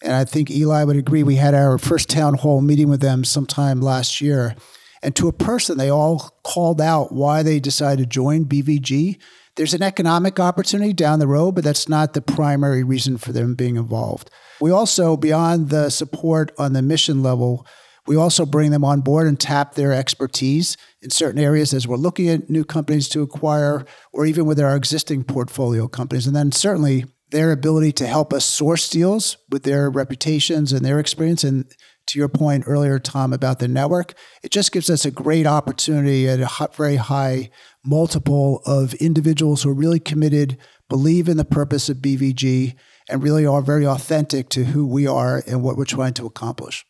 And 0.01 0.13
I 0.13 0.25
think 0.25 0.50
Eli 0.50 0.84
would 0.84 0.96
agree. 0.96 1.24
We 1.24 1.36
had 1.36 1.54
our 1.54 1.78
first 1.78 2.10
town 2.10 2.36
hall 2.36 2.62
meeting 2.62 2.89
with 2.89 3.01
them 3.01 3.24
sometime 3.24 3.82
last 3.82 4.22
year. 4.22 4.56
And 5.01 5.16
to 5.16 5.28
a 5.28 5.34
person, 5.34 5.78
they 5.78 5.89
all 5.89 6.30
called 6.44 6.80
out 6.80 7.12
why 7.12 7.44
they 7.44 7.60
decided 7.60 8.04
to 8.04 8.10
join 8.10 8.46
BVG. 8.46 9.20
There's 9.60 9.74
an 9.74 9.84
economic 9.84 10.39
opportunity 10.39 10.94
down 10.94 11.20
the 11.20 11.28
road, 11.28 11.51
but 11.51 11.66
that's 11.66 11.89
not 11.89 12.13
the 12.13 12.22
primary 12.22 12.82
reason 12.82 13.18
for 13.18 13.34
them 13.34 13.56
being 13.56 13.75
involved. 13.75 14.32
We 14.62 14.72
also, 14.72 15.18
beyond 15.18 15.68
the 15.68 15.89
support 15.89 16.54
on 16.58 16.72
the 16.72 16.82
mission 16.82 17.22
level, 17.22 17.68
we 18.08 18.16
also 18.16 18.46
bring 18.46 18.72
them 18.72 18.86
on 18.86 19.01
board 19.01 19.28
and 19.28 19.38
tap 19.38 19.75
their 19.75 19.92
expertise 19.92 20.78
in 21.01 21.10
certain 21.10 21.42
areas 21.42 21.74
as 21.74 21.86
we're 21.86 21.98
looking 21.98 22.30
at 22.30 22.50
new 22.50 22.63
companies 22.63 23.10
to 23.10 23.22
acquire, 23.22 23.86
or 24.13 24.25
even 24.25 24.46
with 24.46 24.62
our 24.62 24.78
existing 24.78 25.25
portfolio 25.25 25.89
companies. 25.89 26.25
And 26.25 26.34
then 26.34 26.54
certainly 26.54 27.04
their 27.32 27.51
ability 27.51 27.92
to 27.92 28.08
help 28.08 28.32
us 28.32 28.46
source 28.46 28.88
deals 28.88 29.36
with 29.50 29.63
their 29.63 29.89
reputations 29.89 30.72
and 30.72 30.86
their 30.86 31.00
experience. 31.00 31.44
And 31.44 31.66
to 32.10 32.20
your 32.20 32.30
point 32.30 32.63
earlier, 32.68 33.00
Tom, 33.00 33.34
about 33.34 33.60
the 33.60 33.68
network, 33.68 34.13
it 34.44 34.51
just 34.51 34.72
gives 34.72 34.89
us 34.89 35.06
a 35.06 35.12
great 35.12 35.48
opportunity 35.48 36.28
at 36.28 36.39
a 36.39 36.68
very 36.75 36.98
high 36.98 37.50
multiple 37.86 38.62
of 38.66 38.94
individuals 38.96 39.63
who 39.63 39.70
are 39.70 39.75
really 39.75 40.00
committed, 40.00 40.58
believe 40.89 41.30
in 41.30 41.38
the 41.38 41.46
purpose 41.46 41.89
of 41.89 41.98
BVG, 41.98 42.75
and 43.10 43.24
really 43.24 43.46
are 43.46 43.62
very 43.62 43.86
authentic 43.86 44.50
to 44.50 44.66
who 44.66 44.86
we 44.86 45.08
are 45.08 45.44
and 45.48 45.63
what 45.63 45.78
we're 45.78 45.86
trying 45.86 46.13
to 46.16 46.25
accomplish. 46.25 46.86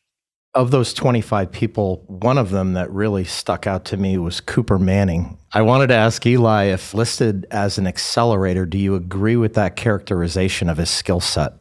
Of 0.56 0.72
those 0.72 0.94
25 0.94 1.52
people, 1.52 2.04
one 2.08 2.38
of 2.38 2.50
them 2.50 2.74
that 2.74 2.92
really 2.92 3.24
stuck 3.24 3.68
out 3.68 3.86
to 3.86 3.98
me 3.98 4.18
was 4.18 4.42
Cooper 4.42 4.80
Manning. 4.80 5.38
I 5.54 5.62
wanted 5.62 5.88
to 5.88 5.96
ask 5.96 6.26
Eli 6.26 6.66
if 6.66 6.94
listed 6.94 7.46
as 7.52 7.78
an 7.78 7.86
accelerator, 7.86 8.66
do 8.66 8.78
you 8.78 8.96
agree 8.96 9.36
with 9.36 9.54
that 9.54 9.76
characterization 9.76 10.68
of 10.68 10.78
his 10.78 10.90
skill 10.90 11.20
set? 11.20 11.54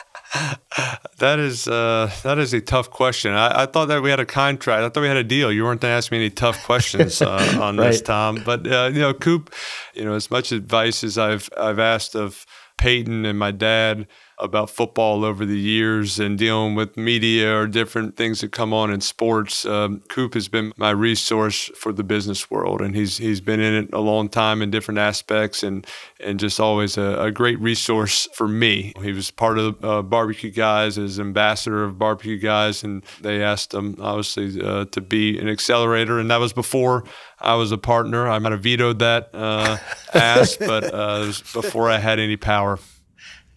that 1.18 1.38
is 1.38 1.68
uh, 1.68 2.10
that 2.22 2.38
is 2.38 2.54
a 2.54 2.60
tough 2.60 2.90
question. 2.90 3.32
I, 3.32 3.62
I, 3.62 3.66
thought 3.66 3.86
that 3.86 4.02
we 4.02 4.08
had 4.08 4.20
a 4.20 4.24
contract. 4.24 4.82
I 4.82 4.88
thought 4.88 5.02
we 5.02 5.08
had 5.08 5.18
a 5.18 5.24
deal. 5.24 5.52
You 5.52 5.64
weren't 5.64 5.82
going 5.82 5.92
to 5.92 5.96
ask 5.96 6.10
me 6.10 6.18
any 6.18 6.30
tough 6.30 6.64
questions 6.64 7.20
uh, 7.20 7.56
on 7.60 7.76
right. 7.76 7.88
this, 7.88 8.00
Tom. 8.00 8.42
But 8.44 8.66
uh, 8.66 8.90
you 8.92 9.00
know, 9.00 9.12
Coop, 9.12 9.52
you 9.94 10.04
know, 10.04 10.14
as 10.14 10.30
much 10.30 10.50
advice 10.50 11.04
as 11.04 11.18
I've 11.18 11.50
I've 11.58 11.78
asked 11.78 12.14
of 12.14 12.46
Peyton 12.78 13.26
and 13.26 13.38
my 13.38 13.50
dad 13.50 14.06
about 14.42 14.68
football 14.68 15.24
over 15.24 15.46
the 15.46 15.58
years 15.58 16.18
and 16.18 16.36
dealing 16.36 16.74
with 16.74 16.96
media 16.96 17.56
or 17.56 17.66
different 17.66 18.16
things 18.16 18.40
that 18.40 18.50
come 18.50 18.74
on 18.74 18.92
in 18.92 19.00
sports. 19.00 19.64
Um, 19.64 20.02
Coop 20.08 20.34
has 20.34 20.48
been 20.48 20.72
my 20.76 20.90
resource 20.90 21.70
for 21.76 21.92
the 21.92 22.02
business 22.02 22.50
world, 22.50 22.80
and 22.80 22.94
he's 22.94 23.18
he's 23.18 23.40
been 23.40 23.60
in 23.60 23.74
it 23.74 23.92
a 23.92 24.00
long 24.00 24.28
time 24.28 24.60
in 24.60 24.70
different 24.70 24.98
aspects, 24.98 25.62
and 25.62 25.86
and 26.20 26.40
just 26.40 26.58
always 26.58 26.98
a, 26.98 27.22
a 27.22 27.30
great 27.30 27.60
resource 27.60 28.28
for 28.34 28.48
me. 28.48 28.92
He 29.00 29.12
was 29.12 29.30
part 29.30 29.58
of 29.58 29.82
uh, 29.84 30.02
Barbecue 30.02 30.50
Guys 30.50 30.98
as 30.98 31.20
ambassador 31.20 31.84
of 31.84 31.98
Barbecue 31.98 32.38
Guys, 32.38 32.82
and 32.82 33.04
they 33.20 33.42
asked 33.42 33.72
him 33.72 33.96
obviously 34.00 34.60
uh, 34.60 34.86
to 34.86 35.00
be 35.00 35.38
an 35.38 35.48
accelerator, 35.48 36.18
and 36.18 36.30
that 36.30 36.40
was 36.40 36.52
before 36.52 37.04
I 37.38 37.54
was 37.54 37.72
a 37.72 37.78
partner. 37.78 38.28
I 38.28 38.38
might 38.40 38.52
have 38.52 38.62
vetoed 38.62 38.98
that 38.98 39.30
uh, 39.32 39.78
ask, 40.14 40.58
but 40.58 40.84
uh, 40.92 41.20
it 41.22 41.26
was 41.26 41.42
before 41.52 41.88
I 41.88 41.98
had 41.98 42.18
any 42.18 42.36
power. 42.36 42.78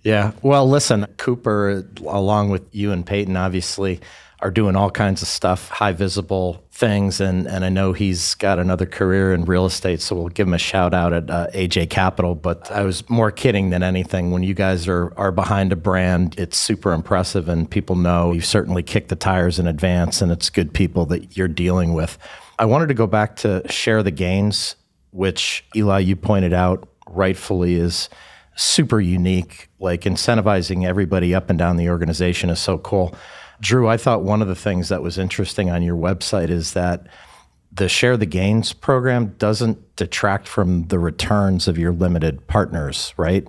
Yeah. 0.05 0.33
Well, 0.43 0.69
listen, 0.69 1.07
Cooper, 1.17 1.83
along 2.05 2.51
with 2.51 2.63
you 2.71 2.91
and 2.91 3.03
Peyton, 3.03 3.35
obviously, 3.35 3.99
are 4.39 4.51
doing 4.51 4.75
all 4.75 4.91
kinds 4.91 5.23
of 5.23 5.27
stuff, 5.27 5.69
high 5.69 5.93
visible 5.93 6.63
things. 6.71 7.19
And, 7.19 7.47
and 7.47 7.65
I 7.65 7.69
know 7.69 7.91
he's 7.91 8.35
got 8.35 8.59
another 8.59 8.85
career 8.85 9.33
in 9.33 9.45
real 9.45 9.65
estate, 9.65 10.01
so 10.01 10.15
we'll 10.15 10.27
give 10.27 10.47
him 10.47 10.53
a 10.53 10.59
shout 10.59 10.93
out 10.93 11.11
at 11.11 11.31
uh, 11.31 11.47
AJ 11.55 11.89
Capital. 11.89 12.35
But 12.35 12.69
I 12.69 12.83
was 12.83 13.09
more 13.09 13.31
kidding 13.31 13.71
than 13.71 13.81
anything. 13.81 14.29
When 14.29 14.43
you 14.43 14.53
guys 14.53 14.87
are, 14.87 15.11
are 15.17 15.31
behind 15.31 15.71
a 15.73 15.75
brand, 15.75 16.37
it's 16.37 16.55
super 16.55 16.93
impressive, 16.93 17.49
and 17.49 17.67
people 17.67 17.95
know 17.95 18.31
you've 18.31 18.45
certainly 18.45 18.83
kicked 18.83 19.09
the 19.09 19.15
tires 19.15 19.57
in 19.57 19.65
advance, 19.65 20.21
and 20.21 20.31
it's 20.31 20.51
good 20.51 20.71
people 20.71 21.07
that 21.07 21.35
you're 21.35 21.47
dealing 21.47 21.95
with. 21.95 22.19
I 22.59 22.65
wanted 22.65 22.89
to 22.89 22.93
go 22.93 23.07
back 23.07 23.37
to 23.37 23.63
share 23.71 24.03
the 24.03 24.11
gains, 24.11 24.75
which 25.09 25.65
Eli, 25.75 25.97
you 25.97 26.15
pointed 26.15 26.53
out 26.53 26.87
rightfully 27.07 27.73
is 27.73 28.07
super 28.55 28.99
unique. 28.99 29.69
Like 29.79 30.01
incentivizing 30.01 30.85
everybody 30.85 31.35
up 31.35 31.49
and 31.49 31.59
down 31.59 31.77
the 31.77 31.89
organization 31.89 32.49
is 32.49 32.59
so 32.59 32.77
cool. 32.77 33.15
Drew, 33.61 33.87
I 33.87 33.97
thought 33.97 34.23
one 34.23 34.41
of 34.41 34.47
the 34.47 34.55
things 34.55 34.89
that 34.89 35.01
was 35.01 35.17
interesting 35.17 35.69
on 35.69 35.83
your 35.83 35.95
website 35.95 36.49
is 36.49 36.73
that 36.73 37.07
the 37.71 37.89
share 37.89 38.17
the 38.17 38.25
gains 38.25 38.73
program 38.73 39.35
doesn't 39.37 39.95
detract 39.95 40.47
from 40.47 40.87
the 40.87 40.99
returns 40.99 41.67
of 41.67 41.77
your 41.77 41.91
limited 41.91 42.47
partners, 42.47 43.13
right? 43.17 43.45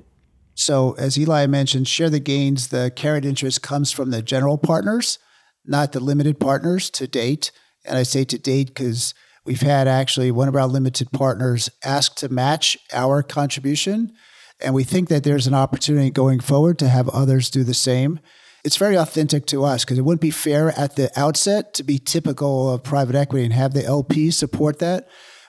So, 0.55 0.95
as 0.99 1.19
Eli 1.19 1.47
mentioned, 1.47 1.87
share 1.87 2.11
the 2.11 2.19
gains, 2.19 2.69
the 2.69 2.91
carried 2.95 3.25
interest 3.25 3.63
comes 3.63 3.93
from 3.93 4.11
the 4.11 4.23
general 4.23 4.59
partners, 4.59 5.19
not 5.65 5.93
the 5.93 6.01
limited 6.01 6.41
partners 6.41 6.89
to 6.91 7.07
date. 7.07 7.53
And 7.85 7.99
I 7.99 8.03
say 8.03 8.25
to 8.25 8.39
date 8.39 8.69
because 8.69 9.15
we've 9.45 9.61
had 9.61 9.87
actually 9.87 10.31
one 10.31 10.49
of 10.49 10.57
our 10.57 10.67
limited 10.67 11.13
partners 11.13 11.69
ask 11.85 12.17
to 12.17 12.29
match 12.29 12.77
our 12.93 13.23
contribution. 13.23 14.13
And 14.61 14.75
we 14.75 14.85
think 14.85 15.09
that 15.09 15.25
there's 15.25 15.47
an 15.47 15.55
opportunity 15.55 16.11
going 16.11 16.41
forward 16.41 16.79
to 16.79 16.89
have 16.89 17.09
others 17.11 17.51
do 17.51 17.65
the 17.65 17.75
same. 17.75 18.21
It's 18.65 18.77
very 18.77 18.97
authentic 18.97 19.47
to 19.47 19.65
us 19.65 19.85
because 19.85 19.99
it 19.99 20.05
wouldn't 20.05 20.21
be 20.21 20.31
fair 20.31 20.71
at 20.79 20.97
the 20.97 21.11
outset 21.19 21.75
to 21.75 21.85
be 21.85 21.99
typical 21.99 22.73
of 22.73 22.83
private 22.83 23.15
equity 23.15 23.45
and 23.45 23.53
have 23.53 23.75
the 23.75 23.85
LP 23.85 24.31
support 24.31 24.79
that. 24.81 25.09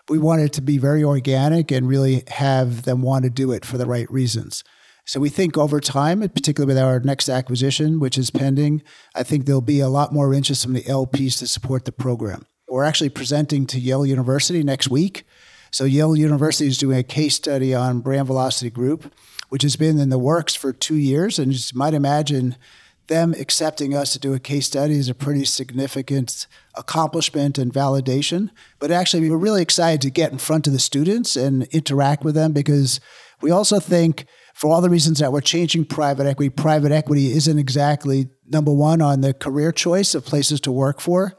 We 0.10 0.20
want 0.20 0.42
it 0.42 0.54
to 0.54 0.62
be 0.62 0.78
very 0.78 1.04
organic 1.04 1.72
and 1.72 1.88
really 1.88 2.24
have 2.28 2.84
them 2.84 3.02
want 3.02 3.24
to 3.24 3.30
do 3.30 3.52
it 3.52 3.66
for 3.66 3.78
the 3.78 3.86
right 3.86 4.10
reasons. 4.12 4.64
So 5.06 5.22
we 5.22 5.30
think 5.30 5.58
over 5.58 5.80
time, 5.80 6.20
particularly 6.20 6.74
with 6.74 6.84
our 6.84 7.00
next 7.00 7.30
acquisition, 7.30 8.00
which 8.00 8.18
is 8.18 8.30
pending, 8.30 8.84
I 9.16 9.24
think 9.24 9.46
there'll 9.46 9.62
be 9.62 9.80
a 9.80 9.88
lot 9.88 10.14
more 10.14 10.34
interest 10.34 10.64
from 10.64 10.74
the 10.74 10.84
LPs 10.84 11.40
to 11.40 11.48
support 11.48 11.86
the 11.86 11.94
program. 11.94 12.46
We're 12.68 12.84
actually 12.84 13.10
presenting 13.10 13.66
to 13.68 13.80
Yale 13.80 14.06
University 14.06 14.64
next 14.64 14.90
week 14.90 15.24
so 15.72 15.84
Yale 15.84 16.16
University 16.16 16.68
is 16.68 16.78
doing 16.78 16.98
a 16.98 17.04
case 17.04 17.36
study 17.36 17.74
on 17.74 18.00
Brand 18.00 18.28
Velocity 18.28 18.70
Group, 18.70 19.14
which 19.50 19.64
has 19.64 19.76
been 19.76 20.00
in 20.00 20.10
the 20.10 20.20
works 20.20 20.56
for 20.56 20.74
two 20.74 20.96
years. 20.96 21.40
And 21.40 21.54
you 21.54 21.60
might 21.78 21.94
imagine 21.94 22.58
them 23.08 23.34
accepting 23.40 23.96
us 23.96 24.14
to 24.14 24.20
do 24.20 24.34
a 24.34 24.40
case 24.40 24.68
study 24.68 24.96
is 24.96 25.10
a 25.10 25.16
pretty 25.16 25.46
significant 25.46 26.46
accomplishment 26.76 27.58
and 27.58 27.74
validation. 27.74 28.50
But 28.80 28.92
actually, 28.92 29.30
we're 29.30 29.38
really 29.38 29.62
excited 29.62 30.02
to 30.02 30.10
get 30.10 30.32
in 30.32 30.38
front 30.38 30.68
of 30.68 30.74
the 30.74 30.80
students 30.80 31.36
and 31.36 31.64
interact 31.68 32.24
with 32.24 32.36
them 32.36 32.52
because 32.52 33.00
we 33.42 33.52
also 33.52 33.80
think, 33.80 34.26
for 34.54 34.72
all 34.72 34.82
the 34.82 34.90
reasons 34.90 35.20
that 35.20 35.32
we're 35.32 35.42
changing 35.42 35.86
private 35.86 36.26
equity, 36.26 36.50
private 36.50 36.92
equity 36.92 37.32
isn't 37.32 37.60
exactly 37.60 38.30
number 38.48 38.74
one 38.74 39.02
on 39.02 39.22
the 39.22 39.34
career 39.34 39.72
choice 39.72 40.16
of 40.16 40.26
places 40.26 40.60
to 40.62 40.72
work 40.72 41.00
for 41.00 41.38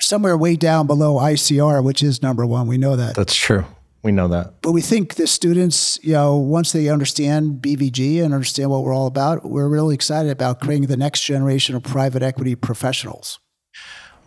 somewhere 0.00 0.36
way 0.36 0.56
down 0.56 0.86
below 0.86 1.14
ICR, 1.14 1.82
which 1.84 2.02
is 2.02 2.22
number 2.22 2.46
one. 2.46 2.66
We 2.66 2.78
know 2.78 2.96
that. 2.96 3.14
That's 3.14 3.34
true. 3.34 3.64
We 4.02 4.12
know 4.12 4.28
that. 4.28 4.62
But 4.62 4.72
we 4.72 4.80
think 4.80 5.16
the 5.16 5.26
students, 5.26 5.98
you 6.02 6.14
know, 6.14 6.36
once 6.36 6.72
they 6.72 6.88
understand 6.88 7.60
BVG 7.60 8.24
and 8.24 8.32
understand 8.32 8.70
what 8.70 8.82
we're 8.82 8.94
all 8.94 9.06
about, 9.06 9.44
we're 9.44 9.68
really 9.68 9.94
excited 9.94 10.30
about 10.30 10.60
creating 10.60 10.88
the 10.88 10.96
next 10.96 11.22
generation 11.22 11.74
of 11.74 11.82
private 11.82 12.22
equity 12.22 12.54
professionals. 12.54 13.38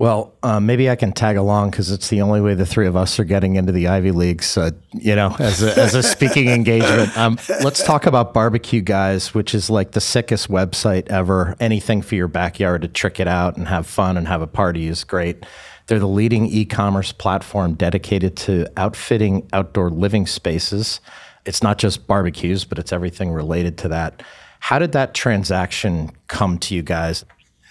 Well, 0.04 0.34
um, 0.44 0.66
maybe 0.66 0.90
I 0.90 0.98
can 0.98 1.14
tag 1.14 1.38
along 1.38 1.70
because 1.70 1.90
it's 1.90 2.10
the 2.10 2.24
only 2.24 2.42
way 2.42 2.56
the 2.56 2.66
three 2.66 2.88
of 2.88 2.96
us 2.98 3.18
are 3.22 3.24
getting 3.24 3.56
into 3.56 3.72
the 3.72 3.88
Ivy 3.88 4.12
Leagues, 4.12 4.58
uh, 4.58 4.72
you 4.92 5.16
know, 5.16 5.34
as 5.40 5.64
a, 5.64 5.80
as 5.80 5.96
a 5.96 6.04
speaking 6.04 6.50
engagement. 6.50 7.18
Um, 7.18 7.40
let's 7.64 7.82
talk 7.86 8.06
about 8.06 8.34
Barbecue 8.34 8.82
Guys, 8.82 9.34
which 9.34 9.56
is 9.56 9.70
like 9.70 9.92
the 9.92 10.02
sickest 10.02 10.50
website 10.50 11.08
ever. 11.08 11.56
Anything 11.62 12.02
for 12.02 12.16
your 12.16 12.28
backyard 12.28 12.82
to 12.82 12.90
trick 12.90 13.18
it 13.22 13.30
out 13.30 13.56
and 13.56 13.70
have 13.70 13.88
fun 13.88 14.18
and 14.18 14.28
have 14.28 14.42
a 14.42 14.46
party 14.46 14.88
is 14.88 15.06
great. 15.06 15.46
They're 15.88 16.00
the 16.00 16.06
leading 16.06 16.48
e 16.48 16.66
commerce 16.66 17.14
platform 17.14 17.76
dedicated 17.76 18.36
to 18.40 18.68
outfitting 18.76 19.48
outdoor 19.54 19.90
living 19.90 20.28
spaces. 20.28 21.00
It's 21.46 21.64
not 21.64 21.78
just 21.78 22.08
barbecues, 22.08 22.66
but 22.66 22.78
it's 22.78 22.92
everything 22.92 23.32
related 23.32 23.78
to 23.78 23.88
that. 23.88 24.22
How 24.60 24.80
did 24.80 24.92
that 24.94 25.14
transaction 25.14 26.12
come 26.28 26.58
to 26.60 26.76
you 26.76 26.84
guys? 26.84 27.24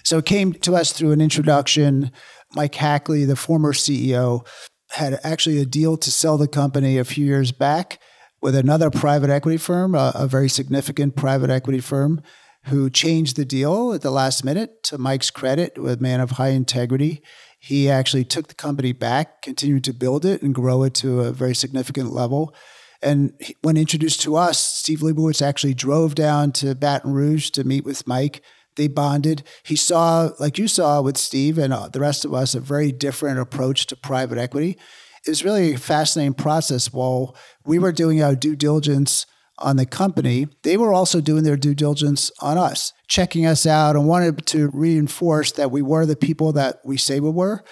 So 0.04 0.18
it 0.18 0.26
came 0.26 0.52
to 0.52 0.74
us 0.74 0.92
through 0.92 1.12
an 1.12 1.20
introduction. 1.20 2.10
Mike 2.54 2.74
Hackley, 2.74 3.24
the 3.24 3.36
former 3.36 3.72
CEO, 3.72 4.46
had 4.90 5.18
actually 5.24 5.58
a 5.58 5.66
deal 5.66 5.96
to 5.96 6.10
sell 6.10 6.36
the 6.36 6.48
company 6.48 6.98
a 6.98 7.04
few 7.04 7.24
years 7.24 7.52
back 7.52 7.98
with 8.42 8.54
another 8.54 8.90
private 8.90 9.30
equity 9.30 9.56
firm, 9.56 9.94
a, 9.94 10.12
a 10.14 10.26
very 10.26 10.48
significant 10.48 11.16
private 11.16 11.48
equity 11.48 11.80
firm, 11.80 12.20
who 12.66 12.90
changed 12.90 13.36
the 13.36 13.44
deal 13.44 13.92
at 13.92 14.02
the 14.02 14.10
last 14.10 14.44
minute 14.44 14.82
to 14.84 14.98
Mike's 14.98 15.30
credit, 15.30 15.78
a 15.78 15.96
man 15.96 16.20
of 16.20 16.32
high 16.32 16.50
integrity. 16.50 17.22
He 17.58 17.88
actually 17.88 18.24
took 18.24 18.48
the 18.48 18.54
company 18.54 18.92
back, 18.92 19.42
continued 19.42 19.84
to 19.84 19.92
build 19.92 20.24
it 20.24 20.42
and 20.42 20.54
grow 20.54 20.82
it 20.82 20.94
to 20.94 21.20
a 21.20 21.32
very 21.32 21.54
significant 21.54 22.12
level. 22.12 22.54
And 23.02 23.32
when 23.62 23.76
introduced 23.76 24.20
to 24.22 24.36
us, 24.36 24.58
Steve 24.58 25.00
Leibowitz 25.00 25.42
actually 25.42 25.74
drove 25.74 26.14
down 26.14 26.52
to 26.52 26.74
Baton 26.74 27.12
Rouge 27.12 27.50
to 27.50 27.64
meet 27.64 27.84
with 27.84 28.06
Mike 28.06 28.42
they 28.76 28.88
bonded. 28.88 29.42
He 29.62 29.76
saw, 29.76 30.30
like 30.38 30.58
you 30.58 30.68
saw 30.68 31.00
with 31.02 31.16
Steve 31.16 31.58
and 31.58 31.72
uh, 31.72 31.88
the 31.88 32.00
rest 32.00 32.24
of 32.24 32.34
us, 32.34 32.54
a 32.54 32.60
very 32.60 32.92
different 32.92 33.38
approach 33.38 33.86
to 33.86 33.96
private 33.96 34.38
equity. 34.38 34.78
It 35.24 35.30
was 35.30 35.44
really 35.44 35.74
a 35.74 35.78
fascinating 35.78 36.34
process. 36.34 36.92
While 36.92 37.36
we 37.64 37.78
were 37.78 37.92
doing 37.92 38.22
our 38.22 38.34
due 38.34 38.56
diligence 38.56 39.26
on 39.58 39.76
the 39.76 39.86
company, 39.86 40.48
they 40.62 40.76
were 40.76 40.92
also 40.92 41.20
doing 41.20 41.44
their 41.44 41.56
due 41.56 41.74
diligence 41.74 42.32
on 42.40 42.58
us, 42.58 42.92
checking 43.06 43.46
us 43.46 43.66
out 43.66 43.94
and 43.94 44.08
wanted 44.08 44.46
to 44.46 44.70
reinforce 44.72 45.52
that 45.52 45.70
we 45.70 45.82
were 45.82 46.06
the 46.06 46.16
people 46.16 46.52
that 46.52 46.80
we 46.84 46.96
say 46.96 47.20
we 47.20 47.30
were. 47.30 47.62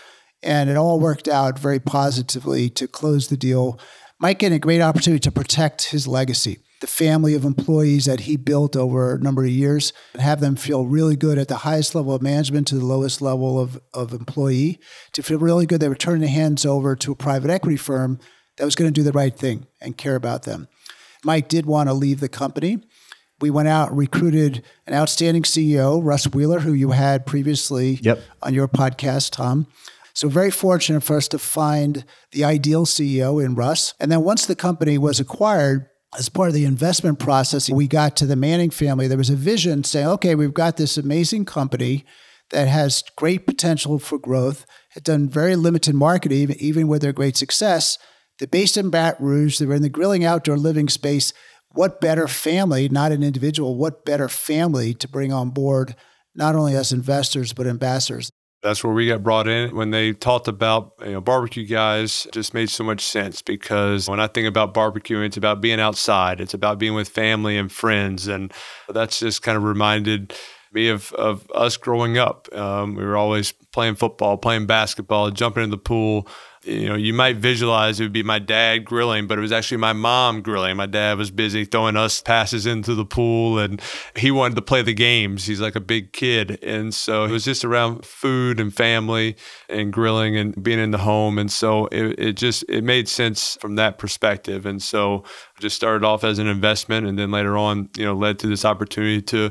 And 0.42 0.70
it 0.70 0.76
all 0.76 1.00
worked 1.00 1.28
out 1.28 1.58
very 1.58 1.80
positively 1.80 2.70
to 2.70 2.86
close 2.86 3.28
the 3.28 3.36
deal. 3.36 3.78
Mike 4.20 4.38
getting 4.38 4.56
a 4.56 4.60
great 4.60 4.80
opportunity 4.80 5.20
to 5.20 5.32
protect 5.32 5.88
his 5.88 6.06
legacy, 6.06 6.58
the 6.80 6.86
family 6.86 7.34
of 7.34 7.44
employees 7.44 8.06
that 8.06 8.20
he 8.20 8.36
built 8.36 8.74
over 8.74 9.14
a 9.14 9.18
number 9.18 9.44
of 9.44 9.50
years, 9.50 9.92
and 10.14 10.22
have 10.22 10.40
them 10.40 10.56
feel 10.56 10.86
really 10.86 11.16
good 11.16 11.38
at 11.38 11.48
the 11.48 11.58
highest 11.58 11.94
level 11.94 12.14
of 12.14 12.22
management 12.22 12.66
to 12.68 12.76
the 12.76 12.84
lowest 12.84 13.20
level 13.20 13.60
of, 13.60 13.80
of 13.92 14.12
employee, 14.12 14.80
to 15.12 15.22
feel 15.22 15.38
really 15.38 15.66
good 15.66 15.80
they 15.80 15.88
were 15.88 15.94
turning 15.94 16.22
their 16.22 16.30
hands 16.30 16.64
over 16.64 16.96
to 16.96 17.12
a 17.12 17.16
private 17.16 17.50
equity 17.50 17.76
firm 17.76 18.18
that 18.56 18.64
was 18.64 18.74
going 18.74 18.88
to 18.88 18.98
do 18.98 19.02
the 19.02 19.12
right 19.12 19.36
thing 19.36 19.66
and 19.80 19.96
care 19.96 20.16
about 20.16 20.44
them. 20.44 20.68
Mike 21.22 21.48
did 21.48 21.66
want 21.66 21.88
to 21.88 21.92
leave 21.92 22.20
the 22.20 22.28
company. 22.28 22.82
We 23.40 23.50
went 23.50 23.68
out 23.68 23.90
and 23.90 23.98
recruited 23.98 24.62
an 24.86 24.94
outstanding 24.94 25.42
CEO, 25.42 26.00
Russ 26.02 26.26
Wheeler, 26.32 26.60
who 26.60 26.72
you 26.72 26.90
had 26.90 27.26
previously 27.26 27.98
yep. 28.02 28.20
on 28.42 28.54
your 28.54 28.68
podcast, 28.68 29.32
Tom. 29.32 29.66
So 30.14 30.28
very 30.28 30.50
fortunate 30.50 31.02
for 31.02 31.16
us 31.16 31.28
to 31.28 31.38
find 31.38 32.04
the 32.32 32.44
ideal 32.44 32.84
CEO 32.84 33.42
in 33.42 33.54
Russ. 33.54 33.94
And 34.00 34.10
then 34.10 34.22
once 34.22 34.46
the 34.46 34.56
company 34.56 34.98
was 34.98 35.20
acquired, 35.20 35.89
as 36.18 36.28
part 36.28 36.48
of 36.48 36.54
the 36.54 36.64
investment 36.64 37.18
process, 37.18 37.70
we 37.70 37.86
got 37.86 38.16
to 38.16 38.26
the 38.26 38.36
Manning 38.36 38.70
family. 38.70 39.06
There 39.06 39.18
was 39.18 39.30
a 39.30 39.36
vision 39.36 39.84
saying, 39.84 40.06
okay, 40.08 40.34
we've 40.34 40.54
got 40.54 40.76
this 40.76 40.96
amazing 40.96 41.44
company 41.44 42.04
that 42.50 42.66
has 42.66 43.04
great 43.16 43.46
potential 43.46 43.98
for 43.98 44.18
growth, 44.18 44.66
had 44.90 45.04
done 45.04 45.28
very 45.28 45.54
limited 45.54 45.94
marketing, 45.94 46.50
even 46.58 46.88
with 46.88 47.02
their 47.02 47.12
great 47.12 47.36
success. 47.36 47.96
They're 48.38 48.48
based 48.48 48.76
in 48.76 48.90
Baton 48.90 49.24
Rouge. 49.24 49.58
They're 49.58 49.72
in 49.72 49.82
the 49.82 49.88
grilling 49.88 50.24
outdoor 50.24 50.56
living 50.56 50.88
space. 50.88 51.32
What 51.72 52.00
better 52.00 52.26
family, 52.26 52.88
not 52.88 53.12
an 53.12 53.22
individual, 53.22 53.76
what 53.76 54.04
better 54.04 54.28
family 54.28 54.94
to 54.94 55.06
bring 55.06 55.32
on 55.32 55.50
board, 55.50 55.94
not 56.34 56.56
only 56.56 56.74
as 56.74 56.90
investors, 56.90 57.52
but 57.52 57.68
ambassadors? 57.68 58.32
That's 58.62 58.84
where 58.84 58.92
we 58.92 59.08
got 59.08 59.22
brought 59.22 59.48
in. 59.48 59.74
When 59.74 59.90
they 59.90 60.12
talked 60.12 60.46
about 60.46 60.92
you 61.00 61.12
know, 61.12 61.20
barbecue 61.20 61.66
guys, 61.66 62.26
just 62.32 62.52
made 62.52 62.68
so 62.68 62.84
much 62.84 63.00
sense 63.00 63.40
because 63.40 64.08
when 64.08 64.20
I 64.20 64.26
think 64.26 64.46
about 64.46 64.74
barbecue, 64.74 65.20
it's 65.20 65.38
about 65.38 65.62
being 65.62 65.80
outside. 65.80 66.40
It's 66.40 66.52
about 66.52 66.78
being 66.78 66.94
with 66.94 67.08
family 67.08 67.56
and 67.56 67.72
friends. 67.72 68.28
And 68.28 68.52
that's 68.88 69.20
just 69.20 69.42
kind 69.42 69.56
of 69.56 69.64
reminded 69.64 70.34
me 70.72 70.88
of, 70.88 71.12
of 71.14 71.50
us 71.54 71.76
growing 71.78 72.18
up. 72.18 72.54
Um, 72.54 72.94
we 72.96 73.04
were 73.04 73.16
always 73.16 73.52
playing 73.52 73.94
football, 73.94 74.36
playing 74.36 74.66
basketball, 74.66 75.30
jumping 75.30 75.64
in 75.64 75.70
the 75.70 75.78
pool 75.78 76.28
you 76.64 76.88
know, 76.90 76.94
you 76.94 77.14
might 77.14 77.36
visualize 77.36 77.98
it 77.98 78.04
would 78.04 78.12
be 78.12 78.22
my 78.22 78.38
dad 78.38 78.84
grilling, 78.84 79.26
but 79.26 79.38
it 79.38 79.40
was 79.40 79.52
actually 79.52 79.78
my 79.78 79.94
mom 79.94 80.42
grilling. 80.42 80.76
My 80.76 80.86
dad 80.86 81.16
was 81.16 81.30
busy 81.30 81.64
throwing 81.64 81.96
us 81.96 82.20
passes 82.20 82.66
into 82.66 82.94
the 82.94 83.04
pool 83.04 83.58
and 83.58 83.80
he 84.14 84.30
wanted 84.30 84.56
to 84.56 84.62
play 84.62 84.82
the 84.82 84.92
games. 84.92 85.46
He's 85.46 85.60
like 85.60 85.74
a 85.74 85.80
big 85.80 86.12
kid. 86.12 86.62
And 86.62 86.94
so 86.94 87.24
it 87.24 87.30
was 87.30 87.44
just 87.44 87.64
around 87.64 88.04
food 88.04 88.60
and 88.60 88.74
family 88.74 89.36
and 89.70 89.90
grilling 89.90 90.36
and 90.36 90.62
being 90.62 90.78
in 90.78 90.90
the 90.90 90.98
home. 90.98 91.38
And 91.38 91.50
so 91.50 91.86
it, 91.86 92.18
it 92.18 92.32
just, 92.34 92.62
it 92.68 92.84
made 92.84 93.08
sense 93.08 93.56
from 93.58 93.76
that 93.76 93.96
perspective. 93.96 94.66
And 94.66 94.82
so 94.82 95.24
just 95.60 95.76
started 95.76 96.04
off 96.04 96.24
as 96.24 96.38
an 96.38 96.46
investment 96.46 97.06
and 97.06 97.18
then 97.18 97.30
later 97.30 97.56
on, 97.56 97.88
you 97.96 98.04
know, 98.04 98.14
led 98.14 98.38
to 98.40 98.46
this 98.46 98.66
opportunity 98.66 99.22
to 99.22 99.50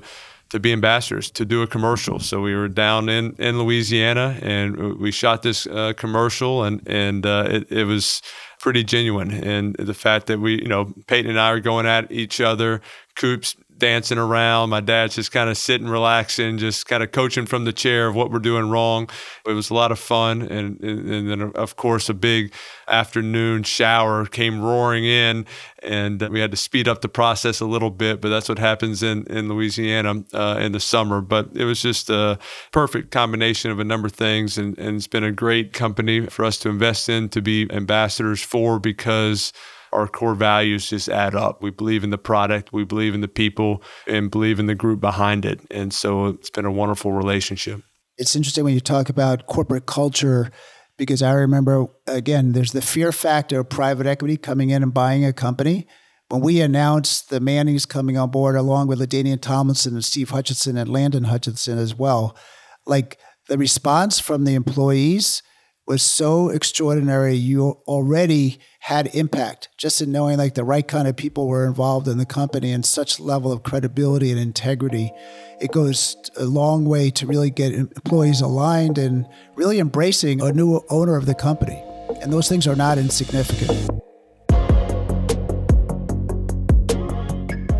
to 0.50 0.60
be 0.60 0.74
ambassadors 0.74 1.30
to 1.32 1.46
do 1.46 1.62
a 1.62 1.68
commercial. 1.68 2.20
So 2.20 2.42
we 2.42 2.56
were 2.56 2.68
down 2.68 3.08
in, 3.10 3.36
in 3.38 3.60
Louisiana 3.60 4.38
and 4.42 4.98
we 5.00 5.12
shot 5.12 5.44
this 5.44 5.68
uh, 5.68 5.94
commercial 5.96 6.64
and 6.64 6.82
and 6.88 7.26
uh, 7.26 7.46
it, 7.50 7.72
it 7.72 7.84
was 7.86 8.22
pretty 8.60 8.84
genuine. 8.84 9.32
And 9.32 9.76
the 9.76 9.94
fact 9.94 10.28
that 10.28 10.40
we, 10.40 10.62
you 10.62 10.68
know, 10.68 10.94
Peyton 11.08 11.30
and 11.30 11.40
I 11.40 11.50
are 11.52 11.60
going 11.60 11.86
at 11.86 12.12
each 12.12 12.42
other, 12.42 12.82
Coops 13.16 13.56
dancing 13.80 14.18
around. 14.18 14.70
My 14.70 14.82
dad's 14.82 15.16
just 15.16 15.32
kind 15.32 15.50
of 15.50 15.58
sitting, 15.58 15.88
relaxing, 15.88 16.58
just 16.58 16.86
kind 16.86 17.02
of 17.02 17.12
coaching 17.12 17.46
from 17.46 17.66
the 17.66 17.74
chair 17.74 18.08
of 18.08 18.16
what 18.16 18.32
we're 18.32 18.40
doing 18.40 18.70
wrong. 18.70 19.10
It 19.46 19.54
was 19.54 19.70
a 19.70 19.74
lot 19.74 19.92
of 19.92 20.00
fun. 20.00 20.42
And, 20.42 20.80
and 20.82 21.30
then, 21.30 21.42
of 21.42 21.76
course, 21.76 22.10
a 22.10 22.14
big 22.14 22.54
afternoon 22.88 23.64
shower 23.64 24.26
came 24.26 24.62
roaring 24.62 25.06
in, 25.06 25.46
and 25.82 26.22
we 26.30 26.40
had 26.40 26.52
to 26.52 26.58
speed 26.58 26.88
up 26.88 27.02
the 27.02 27.10
process 27.10 27.60
a 27.60 27.66
little 27.66 27.92
bit. 27.92 28.22
But 28.22 28.30
that's 28.30 28.50
what 28.50 28.60
happens 28.60 29.02
in, 29.02 29.24
in 29.28 29.48
Louisiana 29.50 30.24
uh, 30.34 30.58
in 30.60 30.74
the 30.74 30.80
summer. 30.80 31.22
But 31.22 31.50
it 31.56 31.66
was 31.66 31.82
just 31.82 32.10
a 32.10 32.38
perfect 32.72 33.12
combination 33.12 33.72
of 33.72 33.80
a 33.80 33.84
number 33.84 34.08
of 34.08 34.14
things. 34.14 34.58
And, 34.58 34.78
and 34.78 34.98
it's 34.98 35.08
been 35.08 35.24
a 35.24 35.32
great 35.32 35.74
company 35.74 36.28
for 36.28 36.46
us 36.46 36.58
to 36.60 36.70
invest 36.70 37.10
in, 37.10 37.30
to 37.30 37.42
be 37.42 37.68
ambassadors 37.72 38.42
for, 38.42 38.80
because 38.80 39.54
our 39.92 40.08
core 40.08 40.36
values 40.36 40.90
just 40.90 41.10
add 41.10 41.36
up. 41.36 41.62
We 41.62 41.72
believe 41.72 42.04
in 42.04 42.10
the 42.10 42.18
product, 42.18 42.72
we 42.74 42.84
believe 42.84 43.14
in 43.14 43.22
the 43.22 43.28
people, 43.28 43.84
and 44.08 44.32
believe 44.32 44.60
in 44.60 44.68
the 44.68 44.76
group 44.76 45.00
behind 45.00 45.46
it. 45.46 45.62
And 45.72 45.94
so 45.94 46.28
it's 46.28 46.50
been 46.50 46.66
a 46.66 46.72
wonderful 46.72 47.12
relationship. 47.12 47.82
It's 48.18 48.36
interesting 48.36 48.64
when 48.64 48.74
you 48.74 48.82
talk 48.82 49.10
about 49.10 49.48
corporate 49.48 49.86
culture 49.86 50.52
because 50.98 51.22
I 51.22 51.32
remember, 51.32 51.88
again, 52.06 52.52
there's 52.52 52.74
the 52.74 52.82
fear 52.82 53.12
factor 53.12 53.62
of 53.62 53.70
private 53.70 54.06
equity 54.06 54.38
coming 54.38 54.70
in 54.70 54.84
and 54.84 54.94
buying 54.94 55.26
a 55.26 55.34
company. 55.34 55.88
When 56.28 56.42
we 56.42 56.62
announced 56.62 57.30
the 57.30 57.40
Mannings 57.40 57.88
coming 57.88 58.18
on 58.18 58.30
board, 58.30 58.56
along 58.56 58.88
with 58.88 59.00
LaDainian 59.00 59.42
Tomlinson 59.42 59.94
and 59.94 60.06
Steve 60.06 60.30
Hutchinson 60.30 60.78
and 60.78 60.92
Landon 60.92 61.24
Hutchinson 61.24 61.80
as 61.80 61.96
well, 61.96 62.38
like 62.86 63.18
the 63.48 63.58
response 63.58 64.20
from 64.20 64.44
the 64.44 64.54
employees 64.54 65.42
was 65.90 66.04
so 66.04 66.50
extraordinary. 66.50 67.34
You 67.34 67.80
already 67.88 68.60
had 68.82 69.08
impact 69.16 69.70
just 69.76 70.02
in 70.02 70.12
knowing 70.12 70.38
like 70.38 70.54
the 70.54 70.64
right 70.64 70.88
kind 70.88 71.08
of 71.08 71.18
people 71.18 71.48
were 71.48 71.66
involved 71.66 72.08
in 72.08 72.20
the 72.20 72.28
company 72.28 72.72
and 72.72 72.86
such 72.86 73.20
level 73.20 73.52
of 73.52 73.64
credibility 73.64 74.30
and 74.30 74.40
integrity. 74.40 75.12
It 75.60 75.72
goes 75.72 76.16
a 76.38 76.46
long 76.46 76.86
way 76.86 77.10
to 77.10 77.26
really 77.26 77.50
get 77.50 77.74
employees 77.74 78.40
aligned 78.40 79.00
and 79.00 79.26
really 79.56 79.80
embracing 79.80 80.44
a 80.44 80.52
new 80.52 80.80
owner 80.92 81.16
of 81.16 81.26
the 81.26 81.34
company. 81.34 81.84
And 82.22 82.32
those 82.32 82.48
things 82.48 82.68
are 82.68 82.76
not 82.76 83.00
insignificant. 83.00 83.90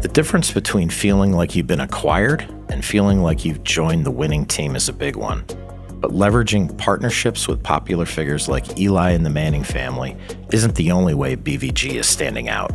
The 0.02 0.10
difference 0.12 0.52
between 0.52 0.90
feeling 0.90 1.34
like 1.34 1.56
you've 1.56 1.68
been 1.68 1.80
acquired 1.80 2.42
and 2.70 2.84
feeling 2.84 3.22
like 3.22 3.46
you've 3.46 3.64
joined 3.64 4.04
the 4.04 4.12
winning 4.12 4.48
team 4.48 4.76
is 4.76 4.90
a 4.90 4.94
big 4.94 5.16
one. 5.16 5.46
But 6.00 6.12
leveraging 6.12 6.78
partnerships 6.78 7.48
with 7.48 7.62
popular 7.62 8.06
figures 8.06 8.48
like 8.48 8.80
Eli 8.80 9.12
and 9.12 9.26
the 9.26 9.30
Manning 9.30 9.64
family 9.64 10.16
isn't 10.52 10.76
the 10.76 10.92
only 10.92 11.14
way 11.14 11.36
BVG 11.36 11.96
is 11.96 12.08
standing 12.08 12.48
out. 12.48 12.72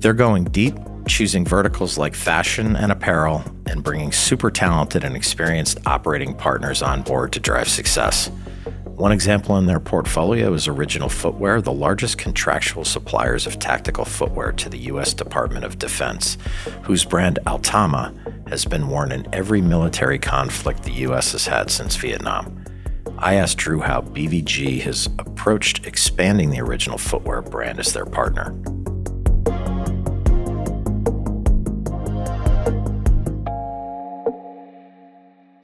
They're 0.00 0.12
going 0.12 0.44
deep, 0.44 0.74
choosing 1.08 1.44
verticals 1.44 1.96
like 1.96 2.14
fashion 2.14 2.76
and 2.76 2.92
apparel, 2.92 3.42
and 3.66 3.82
bringing 3.82 4.12
super 4.12 4.50
talented 4.50 5.02
and 5.02 5.16
experienced 5.16 5.78
operating 5.86 6.34
partners 6.34 6.82
on 6.82 7.02
board 7.02 7.32
to 7.32 7.40
drive 7.40 7.68
success. 7.68 8.30
One 8.96 9.12
example 9.12 9.58
in 9.58 9.66
their 9.66 9.78
portfolio 9.78 10.54
is 10.54 10.66
Original 10.66 11.10
Footwear, 11.10 11.60
the 11.60 11.70
largest 11.70 12.16
contractual 12.16 12.82
suppliers 12.82 13.46
of 13.46 13.58
tactical 13.58 14.06
footwear 14.06 14.52
to 14.52 14.70
the 14.70 14.78
U.S. 14.78 15.12
Department 15.12 15.66
of 15.66 15.78
Defense, 15.78 16.38
whose 16.82 17.04
brand 17.04 17.38
Altama 17.46 18.48
has 18.48 18.64
been 18.64 18.88
worn 18.88 19.12
in 19.12 19.28
every 19.34 19.60
military 19.60 20.18
conflict 20.18 20.82
the 20.82 20.92
U.S. 20.92 21.32
has 21.32 21.46
had 21.46 21.70
since 21.70 21.94
Vietnam. 21.96 22.64
I 23.18 23.34
asked 23.34 23.58
Drew 23.58 23.80
how 23.80 24.00
BVG 24.00 24.80
has 24.80 25.10
approached 25.18 25.86
expanding 25.86 26.48
the 26.48 26.62
Original 26.62 26.96
Footwear 26.96 27.42
brand 27.42 27.78
as 27.78 27.92
their 27.92 28.06
partner. 28.06 28.50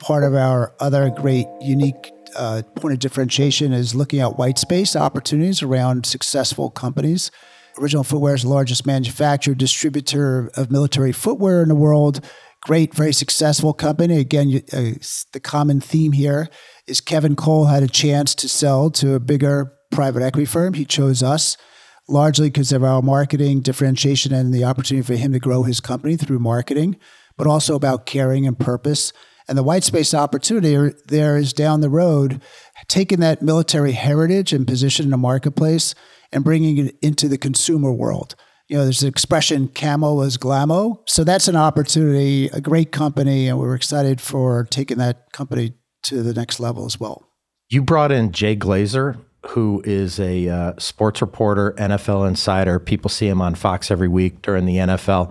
Part 0.01 0.23
of 0.23 0.35
our 0.35 0.75
other 0.81 1.09
great, 1.09 1.47
unique 1.63 2.11
uh, 2.37 2.63
point 2.77 2.93
of 2.93 2.99
differentiation 2.99 3.73
is 3.73 3.95
looking 3.95 4.21
at 4.21 4.39
white 4.39 4.59
space 4.59 4.97
opportunities 4.97 5.63
around 5.63 6.07
successful 6.07 6.71
companies. 6.71 7.31
Original 7.79 8.05
Footwear 8.05 8.35
is 8.35 8.43
the 8.43 8.49
largest 8.49 8.87
manufacturer, 8.87 9.55
distributor 9.55 10.51
of 10.57 10.71
military 10.71 11.13
footwear 11.13 11.63
in 11.63 11.69
the 11.69 11.75
world. 11.75 12.25
Great, 12.61 12.95
very 12.95 13.13
successful 13.13 13.73
company. 13.73 14.19
Again, 14.19 14.49
you, 14.49 14.63
uh, 14.73 14.93
the 15.33 15.41
common 15.41 15.81
theme 15.81 16.13
here 16.13 16.49
is 16.87 17.01
Kevin 17.01 17.35
Cole 17.35 17.67
had 17.67 17.83
a 17.83 17.89
chance 17.89 18.35
to 18.37 18.49
sell 18.49 18.91
to 18.91 19.15
a 19.15 19.21
bigger 19.21 19.73
private 19.91 20.23
equity 20.23 20.45
firm. 20.45 20.75
He 20.75 20.85
chose 20.85 21.23
us 21.23 21.57
largely 22.09 22.49
because 22.49 22.73
of 22.73 22.85
our 22.85 23.03
marketing 23.03 23.61
differentiation 23.61 24.33
and 24.33 24.53
the 24.53 24.65
opportunity 24.65 25.07
for 25.07 25.15
him 25.15 25.33
to 25.33 25.39
grow 25.39 25.63
his 25.63 25.81
company 25.81 26.17
through 26.17 26.39
marketing, 26.39 26.97
but 27.37 27.47
also 27.47 27.75
about 27.75 28.07
caring 28.07 28.47
and 28.47 28.59
purpose. 28.59 29.13
And 29.53 29.59
the 29.59 29.63
white 29.63 29.85
space 29.85 30.15
opportunity 30.15 30.97
there 31.09 31.37
is 31.37 31.53
down 31.53 31.83
the 31.83 31.91
road, 31.91 32.41
taking 32.89 33.21
that 33.21 33.43
military 33.43 33.93
heritage 33.93 34.55
and 34.55 34.67
position 34.67 35.05
in 35.05 35.11
the 35.11 35.19
marketplace 35.19 35.95
and 36.33 36.43
bringing 36.43 36.79
it 36.79 36.97
into 37.03 37.29
the 37.29 37.37
consumer 37.37 37.93
world. 37.93 38.35
You 38.69 38.79
know, 38.79 38.85
there's 38.85 39.03
an 39.03 39.11
expression, 39.11 39.69
camo 39.69 40.23
is 40.23 40.39
glamo. 40.39 41.01
So 41.07 41.23
that's 41.23 41.49
an 41.49 41.57
opportunity, 41.57 42.47
a 42.47 42.63
great 42.63 42.93
company, 42.93 43.47
and 43.47 43.59
we're 43.59 43.75
excited 43.75 44.23
for 44.23 44.65
taking 44.71 44.97
that 44.97 45.31
company 45.33 45.75
to 46.05 46.23
the 46.23 46.33
next 46.33 46.59
level 46.59 46.87
as 46.87 46.99
well. 46.99 47.29
You 47.69 47.83
brought 47.83 48.11
in 48.11 48.33
Jay 48.33 48.57
Glazer 48.57 49.19
who 49.49 49.83
is 49.85 50.19
a 50.19 50.49
uh, 50.49 50.73
sports 50.79 51.21
reporter, 51.21 51.75
NFL 51.77 52.27
insider. 52.27 52.79
People 52.79 53.11
see 53.11 53.29
him 53.29 53.43
on 53.43 53.55
Fox 53.55 53.91
every 53.91 54.09
week 54.09 54.41
during 54.41 54.65
the 54.65 54.77
NFL. 54.77 55.31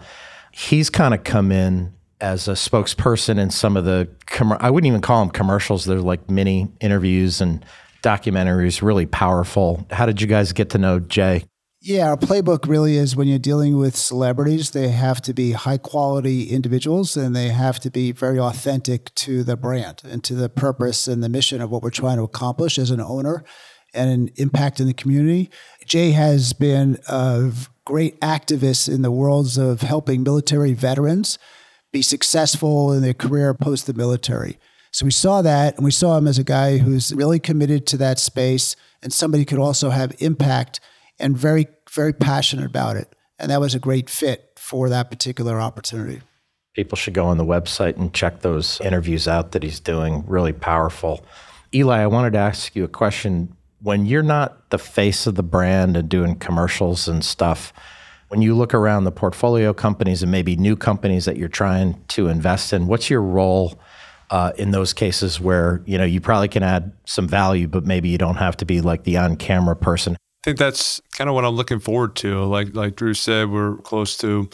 He's 0.52 0.92
kind 0.92 1.16
of 1.16 1.24
come 1.24 1.52
in 1.52 1.94
as 2.22 2.48
a 2.48 2.54
spokesperson 2.54 3.38
in 3.40 3.50
some 3.50 3.76
of 3.76 3.84
the, 3.84 4.08
com- 4.28 4.58
I 4.60 4.70
wouldn't 4.70 4.88
even 4.88 5.02
call 5.02 5.20
them 5.26 5.32
commercials. 5.32 5.86
They're 5.86 6.00
like 6.00 6.30
mini 6.30 6.72
interviews 6.80 7.42
and 7.42 7.66
documentaries, 8.04 8.82
really 8.82 9.06
powerful. 9.06 9.86
How 9.92 10.06
did 10.06 10.22
you 10.22 10.28
guys 10.28 10.54
get 10.54 10.70
to 10.72 10.78
know 10.78 11.00
Jay? 11.00 11.44
Yeah, 11.84 12.10
our 12.10 12.18
playbook 12.18 12.68
really 12.68 12.96
is 12.96 13.16
when 13.16 13.28
you're 13.28 13.40
dealing 13.40 13.76
with 13.76 13.96
celebrities, 13.96 14.70
they 14.70 14.90
have 14.90 15.20
to 15.22 15.34
be 15.34 15.54
high 15.54 15.80
quality 15.80 16.52
individuals 16.52 17.18
and 17.18 17.36
they 17.36 17.48
have 17.48 17.80
to 17.80 17.90
be 17.90 18.12
very 18.12 18.40
authentic 18.40 19.14
to 19.16 19.44
the 19.44 19.58
brand 19.58 20.04
and 20.08 20.24
to 20.26 20.36
the 20.36 20.48
purpose 20.48 21.08
and 21.08 21.24
the 21.24 21.30
mission 21.30 21.60
of 21.60 21.72
what 21.72 21.82
we're 21.82 21.90
trying 21.90 22.18
to 22.18 22.24
accomplish 22.24 22.78
as 22.78 22.92
an 22.92 23.02
owner 23.02 23.44
and 23.96 24.12
an 24.12 24.30
impact 24.36 24.80
in 24.80 24.86
the 24.86 24.94
community. 24.94 25.50
Jay 25.88 26.12
has 26.12 26.54
been 26.54 27.00
a 27.08 27.52
great 27.84 28.20
activist 28.22 28.88
in 28.88 29.02
the 29.02 29.12
worlds 29.12 29.58
of 29.58 29.82
helping 29.82 30.22
military 30.22 30.74
veterans 30.74 31.40
be 31.92 32.02
successful 32.02 32.94
in 32.94 33.02
their 33.02 33.14
career 33.14 33.54
post 33.54 33.86
the 33.86 33.94
military. 33.94 34.58
So 34.92 35.06
we 35.06 35.12
saw 35.12 35.42
that 35.42 35.76
and 35.76 35.86
we 35.86 35.92
saw 35.92 36.18
him 36.18 36.28
as 36.28 36.38
a 36.38 36.44
guy 36.44 36.78
who's 36.78 37.14
really 37.14 37.40
committed 37.40 37.88
to 37.88 37.98
that 37.98 38.20
space 38.20 38.76
and 39.02 39.12
somebody 39.12 39.46
could 39.46 39.60
also 39.60 39.90
have 39.90 40.14
impact 40.20 40.80
and 41.20 41.38
very, 41.38 41.68
very 41.90 42.14
passionate 42.14 42.66
about 42.66 42.98
it. 42.98 43.16
And 43.40 43.50
that 43.52 43.60
was 43.60 43.74
a 43.74 43.80
great 43.80 44.10
fit 44.10 44.52
for 44.58 44.90
that 44.90 45.10
particular 45.10 45.60
opportunity. 45.60 46.22
People 46.74 46.96
should 46.96 47.14
go 47.14 47.26
on 47.26 47.38
the 47.38 47.46
website 47.46 47.98
and 47.98 48.14
check 48.14 48.42
those 48.42 48.80
interviews 48.82 49.28
out 49.28 49.52
that 49.52 49.64
he's 49.64 49.80
doing. 49.80 50.24
Really 50.28 50.54
powerful. 50.54 51.26
Eli, 51.74 52.00
I 52.00 52.08
wanted 52.08 52.34
to 52.34 52.40
ask 52.40 52.76
you 52.76 52.84
a 52.84 52.90
question. 52.90 53.56
When 53.82 54.06
you're 54.06 54.24
not 54.24 54.70
the 54.70 54.78
face 54.78 55.26
of 55.26 55.36
the 55.36 55.44
brand 55.44 55.98
and 55.98 56.08
doing 56.08 56.36
commercials 56.36 57.08
and 57.08 57.26
stuff, 57.26 57.74
when 58.32 58.42
you 58.42 58.56
look 58.56 58.74
around 58.74 59.04
the 59.04 59.12
portfolio 59.12 59.74
companies 59.74 60.24
and 60.24 60.32
maybe 60.32 60.56
new 60.56 60.78
companies 60.78 61.26
that 61.26 61.36
you're 61.36 61.50
trying 61.50 62.02
to 62.08 62.30
invest 62.30 62.72
in, 62.72 62.88
what's 62.88 63.10
your 63.10 63.22
role 63.22 63.78
uh, 64.30 64.54
in 64.58 64.72
those 64.72 64.94
cases 64.94 65.42
where 65.42 65.84
you 65.86 65.98
know 65.98 66.06
you 66.06 66.22
probably 66.22 66.48
can 66.48 66.64
add 66.64 66.94
some 67.06 67.28
value, 67.28 67.68
but 67.68 67.86
maybe 67.86 68.08
you 68.08 68.18
don't 68.18 68.38
have 68.38 68.56
to 68.56 68.64
be 68.64 68.80
like 68.80 69.04
the 69.04 69.18
on-camera 69.18 69.76
person? 69.76 70.14
I 70.14 70.44
think 70.46 70.58
that's 70.58 71.02
kind 71.12 71.30
of 71.30 71.34
what 71.34 71.44
I'm 71.44 71.56
looking 71.56 71.80
forward 71.80 72.16
to. 72.18 72.46
Like 72.46 72.74
like 72.74 72.96
Drew 72.96 73.14
said, 73.14 73.50
we're 73.50 73.76
close 73.80 74.16
to 74.20 74.50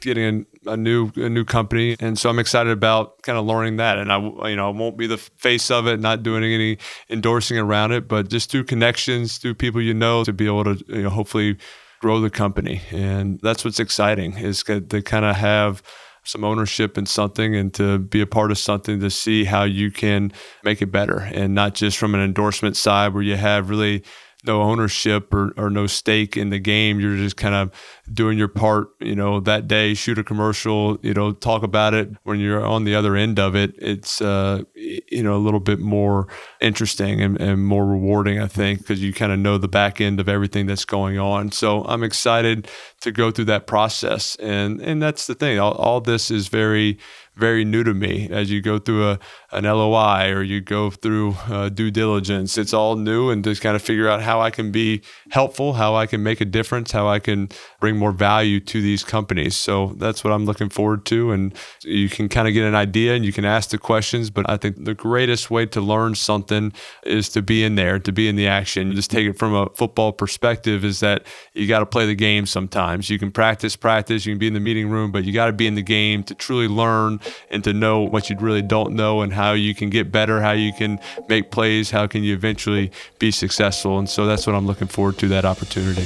getting 0.00 0.46
a, 0.66 0.70
a, 0.70 0.76
new 0.78 1.12
a 1.16 1.28
new 1.28 1.44
company, 1.44 1.96
and 2.00 2.18
so 2.18 2.30
I'm 2.30 2.38
excited 2.38 2.72
about 2.72 3.20
kind 3.20 3.36
of 3.36 3.44
learning 3.44 3.76
that. 3.76 3.98
And 3.98 4.10
I 4.10 4.48
you 4.48 4.56
know 4.56 4.70
won't 4.70 4.96
be 4.96 5.06
the 5.06 5.18
face 5.18 5.70
of 5.70 5.86
it, 5.86 6.00
not 6.00 6.22
doing 6.22 6.44
any 6.44 6.78
endorsing 7.10 7.58
around 7.58 7.92
it, 7.92 8.08
but 8.08 8.30
just 8.30 8.50
through 8.50 8.64
connections, 8.64 9.36
through 9.36 9.56
people 9.56 9.82
you 9.82 9.92
know, 9.92 10.24
to 10.24 10.32
be 10.32 10.46
able 10.46 10.64
to 10.64 10.82
you 10.88 11.02
know 11.02 11.10
hopefully 11.10 11.58
grow 12.00 12.20
the 12.20 12.30
company. 12.30 12.82
And 12.90 13.40
that's 13.42 13.64
what's 13.64 13.80
exciting 13.80 14.36
is 14.36 14.62
to 14.62 15.02
kind 15.02 15.24
of 15.24 15.36
have 15.36 15.82
some 16.24 16.44
ownership 16.44 16.98
in 16.98 17.06
something 17.06 17.56
and 17.56 17.72
to 17.74 17.98
be 17.98 18.20
a 18.20 18.26
part 18.26 18.50
of 18.50 18.58
something 18.58 19.00
to 19.00 19.10
see 19.10 19.44
how 19.44 19.64
you 19.64 19.90
can 19.90 20.32
make 20.62 20.82
it 20.82 20.92
better 20.92 21.20
and 21.32 21.54
not 21.54 21.74
just 21.74 21.96
from 21.96 22.14
an 22.14 22.20
endorsement 22.20 22.76
side 22.76 23.14
where 23.14 23.22
you 23.22 23.36
have 23.36 23.70
really 23.70 24.04
no 24.44 24.62
ownership 24.62 25.34
or, 25.34 25.52
or 25.56 25.68
no 25.68 25.86
stake 25.86 26.36
in 26.36 26.50
the 26.50 26.60
game. 26.60 27.00
You're 27.00 27.16
just 27.16 27.36
kind 27.36 27.54
of 27.54 27.72
doing 28.12 28.38
your 28.38 28.48
part, 28.48 28.90
you 29.00 29.16
know, 29.16 29.40
that 29.40 29.66
day, 29.66 29.94
shoot 29.94 30.18
a 30.18 30.24
commercial, 30.24 30.98
you 31.02 31.12
know, 31.12 31.32
talk 31.32 31.62
about 31.62 31.92
it. 31.92 32.10
When 32.22 32.38
you're 32.38 32.64
on 32.64 32.84
the 32.84 32.94
other 32.94 33.16
end 33.16 33.40
of 33.40 33.56
it, 33.56 33.74
it's, 33.78 34.20
uh, 34.20 34.62
you 34.74 35.22
know, 35.22 35.34
a 35.34 35.42
little 35.42 35.60
bit 35.60 35.80
more 35.80 36.28
interesting 36.60 37.20
and, 37.20 37.40
and 37.40 37.64
more 37.64 37.84
rewarding, 37.84 38.40
I 38.40 38.46
think, 38.46 38.80
because 38.80 39.02
you 39.02 39.12
kind 39.12 39.32
of 39.32 39.40
know 39.40 39.58
the 39.58 39.68
back 39.68 40.00
end 40.00 40.20
of 40.20 40.28
everything 40.28 40.66
that's 40.66 40.84
going 40.84 41.18
on. 41.18 41.50
So 41.50 41.84
I'm 41.84 42.04
excited 42.04 42.68
to 43.00 43.10
go 43.10 43.32
through 43.32 43.46
that 43.46 43.66
process. 43.66 44.36
And, 44.36 44.80
and 44.80 45.02
that's 45.02 45.26
the 45.26 45.34
thing. 45.34 45.58
All, 45.58 45.72
all 45.72 46.00
this 46.00 46.30
is 46.30 46.46
very, 46.46 46.98
very 47.34 47.64
new 47.64 47.84
to 47.84 47.94
me 47.94 48.28
as 48.30 48.50
you 48.50 48.60
go 48.60 48.78
through 48.78 49.10
a, 49.10 49.18
an 49.50 49.64
LOI 49.64 50.30
or 50.30 50.42
you 50.42 50.60
go 50.60 50.90
through 50.90 51.34
uh, 51.48 51.70
due 51.70 51.90
diligence. 51.90 52.58
It's 52.58 52.74
all 52.74 52.96
new 52.96 53.30
and 53.30 53.42
just 53.42 53.62
kind 53.62 53.74
of 53.74 53.80
figure 53.80 54.06
out 54.06 54.20
how 54.20 54.40
I 54.40 54.50
can 54.50 54.70
be 54.70 55.00
helpful, 55.30 55.72
how 55.72 55.94
I 55.94 56.06
can 56.06 56.22
make 56.22 56.42
a 56.42 56.44
difference, 56.44 56.92
how 56.92 57.08
I 57.08 57.18
can 57.18 57.48
bring 57.80 57.96
more 57.96 58.12
value 58.12 58.60
to 58.60 58.82
these 58.82 59.02
companies. 59.02 59.56
So 59.56 59.94
that's 59.96 60.22
what 60.22 60.34
I'm 60.34 60.44
looking 60.44 60.68
forward 60.68 61.06
to. 61.06 61.32
And 61.32 61.54
you 61.82 62.10
can 62.10 62.28
kind 62.28 62.46
of 62.46 62.52
get 62.52 62.64
an 62.64 62.74
idea 62.74 63.14
and 63.14 63.24
you 63.24 63.32
can 63.32 63.46
ask 63.46 63.70
the 63.70 63.78
questions. 63.78 64.28
But 64.28 64.48
I 64.50 64.58
think 64.58 64.84
the 64.84 64.94
greatest 64.94 65.50
way 65.50 65.64
to 65.66 65.80
learn 65.80 66.14
something 66.14 66.74
is 67.04 67.30
to 67.30 67.40
be 67.40 67.64
in 67.64 67.76
there, 67.76 67.98
to 68.00 68.12
be 68.12 68.28
in 68.28 68.36
the 68.36 68.46
action. 68.46 68.94
Just 68.94 69.10
take 69.10 69.26
it 69.26 69.38
from 69.38 69.54
a 69.54 69.70
football 69.70 70.12
perspective 70.12 70.84
is 70.84 71.00
that 71.00 71.24
you 71.54 71.66
got 71.66 71.78
to 71.78 71.86
play 71.86 72.04
the 72.04 72.14
game 72.14 72.44
sometimes. 72.44 73.08
You 73.08 73.18
can 73.18 73.30
practice, 73.30 73.76
practice, 73.76 74.26
you 74.26 74.34
can 74.34 74.38
be 74.38 74.46
in 74.46 74.54
the 74.54 74.60
meeting 74.60 74.90
room, 74.90 75.10
but 75.10 75.24
you 75.24 75.32
got 75.32 75.46
to 75.46 75.52
be 75.52 75.66
in 75.66 75.74
the 75.74 75.82
game 75.82 76.22
to 76.24 76.34
truly 76.34 76.68
learn 76.68 77.18
and 77.50 77.64
to 77.64 77.72
know 77.72 78.02
what 78.02 78.28
you 78.28 78.36
really 78.38 78.62
don't 78.62 78.92
know 78.92 79.22
and 79.22 79.37
how 79.38 79.52
you 79.52 79.72
can 79.72 79.88
get 79.88 80.10
better, 80.10 80.40
how 80.40 80.50
you 80.50 80.72
can 80.72 80.98
make 81.28 81.52
plays, 81.52 81.92
how 81.92 82.08
can 82.08 82.24
you 82.24 82.34
eventually 82.34 82.90
be 83.20 83.30
successful. 83.30 83.98
And 83.98 84.08
so 84.08 84.26
that's 84.26 84.48
what 84.48 84.56
I'm 84.56 84.66
looking 84.66 84.88
forward 84.88 85.16
to 85.18 85.28
that 85.28 85.44
opportunity. 85.44 86.04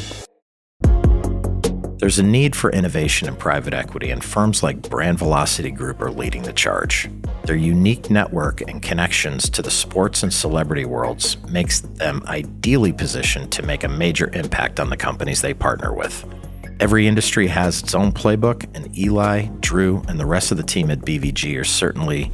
There's 1.98 2.18
a 2.18 2.22
need 2.24 2.54
for 2.54 2.70
innovation 2.72 3.28
in 3.28 3.36
private 3.36 3.72
equity, 3.72 4.10
and 4.10 4.22
firms 4.22 4.62
like 4.62 4.90
Brand 4.90 5.18
Velocity 5.18 5.70
Group 5.70 6.02
are 6.02 6.10
leading 6.10 6.42
the 6.42 6.52
charge. 6.52 7.08
Their 7.44 7.56
unique 7.56 8.10
network 8.10 8.60
and 8.60 8.82
connections 8.82 9.48
to 9.50 9.62
the 9.62 9.70
sports 9.70 10.24
and 10.24 10.34
celebrity 10.34 10.84
worlds 10.84 11.36
makes 11.48 11.80
them 11.80 12.22
ideally 12.26 12.92
positioned 12.92 13.52
to 13.52 13.62
make 13.62 13.84
a 13.84 13.88
major 13.88 14.28
impact 14.34 14.80
on 14.80 14.90
the 14.90 14.96
companies 14.96 15.40
they 15.40 15.54
partner 15.54 15.94
with. 15.94 16.26
Every 16.80 17.06
industry 17.06 17.46
has 17.46 17.80
its 17.80 17.94
own 17.94 18.10
playbook, 18.10 18.68
and 18.74 18.98
Eli, 18.98 19.46
Drew, 19.60 20.02
and 20.08 20.18
the 20.18 20.26
rest 20.26 20.50
of 20.50 20.56
the 20.56 20.64
team 20.64 20.90
at 20.90 21.02
BVG 21.02 21.56
are 21.56 21.62
certainly 21.62 22.32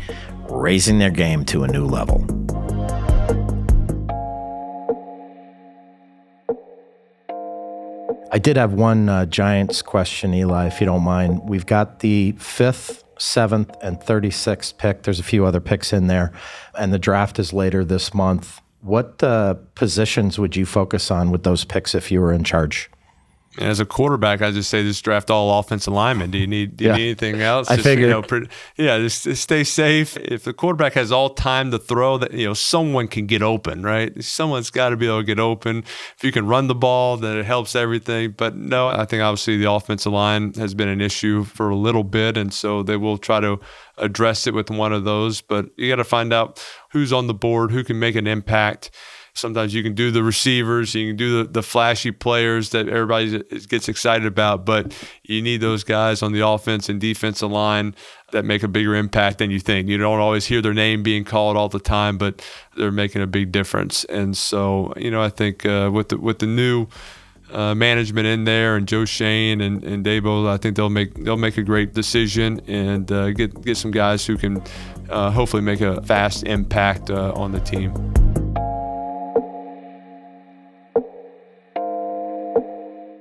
raising 0.49 0.99
their 0.99 1.11
game 1.11 1.45
to 1.47 1.65
a 1.65 1.69
new 1.69 1.87
level. 1.87 2.25
I 8.31 8.39
did 8.39 8.57
have 8.57 8.75
one 8.75 9.09
uh, 9.09 9.25
Giants 9.27 9.81
question, 9.81 10.35
Eli, 10.35 10.67
if 10.67 10.81
you 10.81 10.87
don't 10.87 11.03
mind. 11.03 11.49
We've 11.49 11.65
got 11.65 12.01
the 12.01 12.33
fifth, 12.33 13.03
seventh, 13.19 13.75
and 13.83 13.99
36th 13.99 14.77
pick. 14.77 15.03
There's 15.03 15.19
a 15.19 15.25
few 15.25 15.47
other 15.47 15.61
picks 15.61 15.93
in 15.93 16.09
there, 16.09 16.33
and 16.79 16.93
the 16.93 16.99
draft 16.99 17.39
is 17.39 17.53
later 17.53 17.85
this 17.85 18.13
month. 18.13 18.61
What 18.83 19.23
uh, 19.23 19.55
positions 19.75 20.39
would 20.39 20.57
you 20.57 20.67
focus 20.67 21.11
on 21.11 21.31
with 21.31 21.43
those 21.43 21.65
picks 21.65 21.95
if 21.95 22.13
you 22.13 22.21
were 22.21 22.33
in 22.33 22.45
charge? 22.45 22.91
As 23.61 23.81
a 23.81 23.87
quarterback, 23.87 24.43
I 24.43 24.51
just 24.51 24.71
say 24.71 24.83
just 24.83 25.05
draft 25.05 25.31
all 25.31 25.59
offensive 25.59 25.93
linemen. 25.93 26.31
Do 26.31 26.39
you 26.39 26.47
need 26.47 26.77
do 26.77 26.85
you 26.85 26.91
yeah. 26.91 26.97
need 26.97 27.05
anything 27.05 27.41
else? 27.41 27.69
I 27.69 27.77
just, 27.77 27.87
figured. 27.87 28.09
You 28.09 28.41
know, 28.41 28.47
yeah, 28.77 28.99
just, 28.99 29.25
just, 29.25 29.43
stay 29.43 29.65
safe. 29.65 30.17
If 30.17 30.45
the 30.45 30.53
quarterback 30.53 30.95
has 30.95 31.13
all 31.13 31.31
time 31.31 31.71
to 31.71 31.79
throw, 31.79 32.19
that 32.19 32.33
you 32.33 32.47
know 32.47 32.55
someone 32.55 33.09
can 33.09 33.27
get 33.27 33.43
open, 33.43 33.83
right? 33.83 34.23
Someone's 34.23 34.71
got 34.71 34.91
to 34.91 34.97
be 34.97 35.07
able 35.07 35.21
to 35.21 35.25
get 35.25 35.39
open. 35.39 35.79
If 36.17 36.23
you 36.23 36.33
can 36.33 36.47
run 36.47 36.67
the 36.67 36.75
ball, 36.75 37.17
then 37.17 37.37
it 37.37 37.45
helps 37.45 37.75
everything. 37.75 38.35
But 38.37 38.57
no, 38.57 38.89
I 38.89 39.05
think 39.05 39.23
obviously 39.23 39.57
the 39.57 39.71
offensive 39.71 40.13
line 40.13 40.55
has 40.55 40.75
been 40.75 40.89
an 40.89 41.01
issue 41.01 41.45
for 41.45 41.69
a 41.69 41.77
little 41.77 42.05
bit, 42.05 42.37
and 42.37 42.53
so 42.53 42.83
they 42.83 42.97
will 42.97 43.19
try 43.19 43.41
to 43.41 43.61
address 43.97 44.47
it 44.47 44.55
with 44.55 44.71
one 44.71 44.93
of 44.93 45.05
those. 45.05 45.41
But 45.41 45.67
you 45.77 45.89
got 45.89 45.97
to 45.97 46.05
find 46.05 46.33
out 46.33 46.65
who's 46.91 47.13
on 47.13 47.27
the 47.27 47.35
board, 47.35 47.71
who 47.71 47.85
can 47.85 47.99
make 47.99 48.15
an 48.15 48.27
impact 48.27 48.91
Sometimes 49.39 49.73
you 49.73 49.83
can 49.83 49.95
do 49.95 50.11
the 50.11 50.23
receivers, 50.23 50.95
you 50.95 51.11
can 51.11 51.17
do 51.17 51.43
the, 51.43 51.51
the 51.51 51.63
flashy 51.63 52.11
players 52.11 52.71
that 52.71 52.89
everybody 52.89 53.43
gets 53.69 53.89
excited 53.89 54.27
about, 54.27 54.67
but 54.67 54.93
you 55.23 55.41
need 55.43 55.61
those 55.61 55.85
guys 55.85 56.23
on 56.23 56.33
the 56.33 56.47
offense 56.47 56.89
and 56.89 57.01
defensive 57.01 57.51
line 57.51 57.95
that 58.33 58.45
make 58.45 58.63
a 58.63 58.69
bigger 58.69 58.95
impact 58.95 59.39
than 59.39 59.51
you 59.51 59.61
think. 59.61 59.89
You 59.89 59.99
don't 59.99 60.21
always 60.21 60.47
hear 60.47 60.61
their 60.61 60.75
name 60.75 61.03
being 61.03 61.25
called 61.25 61.57
all 61.57 61.69
the 61.69 61.79
time, 61.79 62.19
but 62.19 62.43
they're 62.77 62.91
making 62.91 63.23
a 63.23 63.27
big 63.27 63.53
difference. 63.53 64.05
And 64.05 64.37
so, 64.37 64.93
you 64.97 65.11
know, 65.11 65.23
I 65.23 65.29
think 65.31 65.65
uh, 65.65 65.91
with 65.93 66.11
the 66.11 66.19
with 66.19 66.41
the 66.41 66.47
new 66.47 66.89
uh, 67.51 67.75
management 67.75 68.27
in 68.27 68.45
there 68.45 68.77
and 68.77 68.87
Joe 68.87 69.05
Schoen 69.05 69.61
and, 69.61 69.83
and 69.83 70.05
Daboll, 70.05 70.49
I 70.49 70.57
think 70.59 70.77
they'll 70.77 70.91
make 70.91 71.15
they'll 71.15 71.37
make 71.37 71.57
a 71.57 71.63
great 71.63 71.95
decision 71.95 72.61
and 72.67 73.11
uh, 73.11 73.31
get 73.31 73.63
get 73.63 73.77
some 73.77 73.91
guys 73.91 74.27
who 74.27 74.37
can 74.37 74.63
uh, 75.09 75.31
hopefully 75.31 75.63
make 75.63 75.81
a 75.81 76.03
fast 76.03 76.45
impact 76.45 77.11
uh, 77.11 77.33
on 77.35 77.53
the 77.53 77.61
team. 77.61 78.28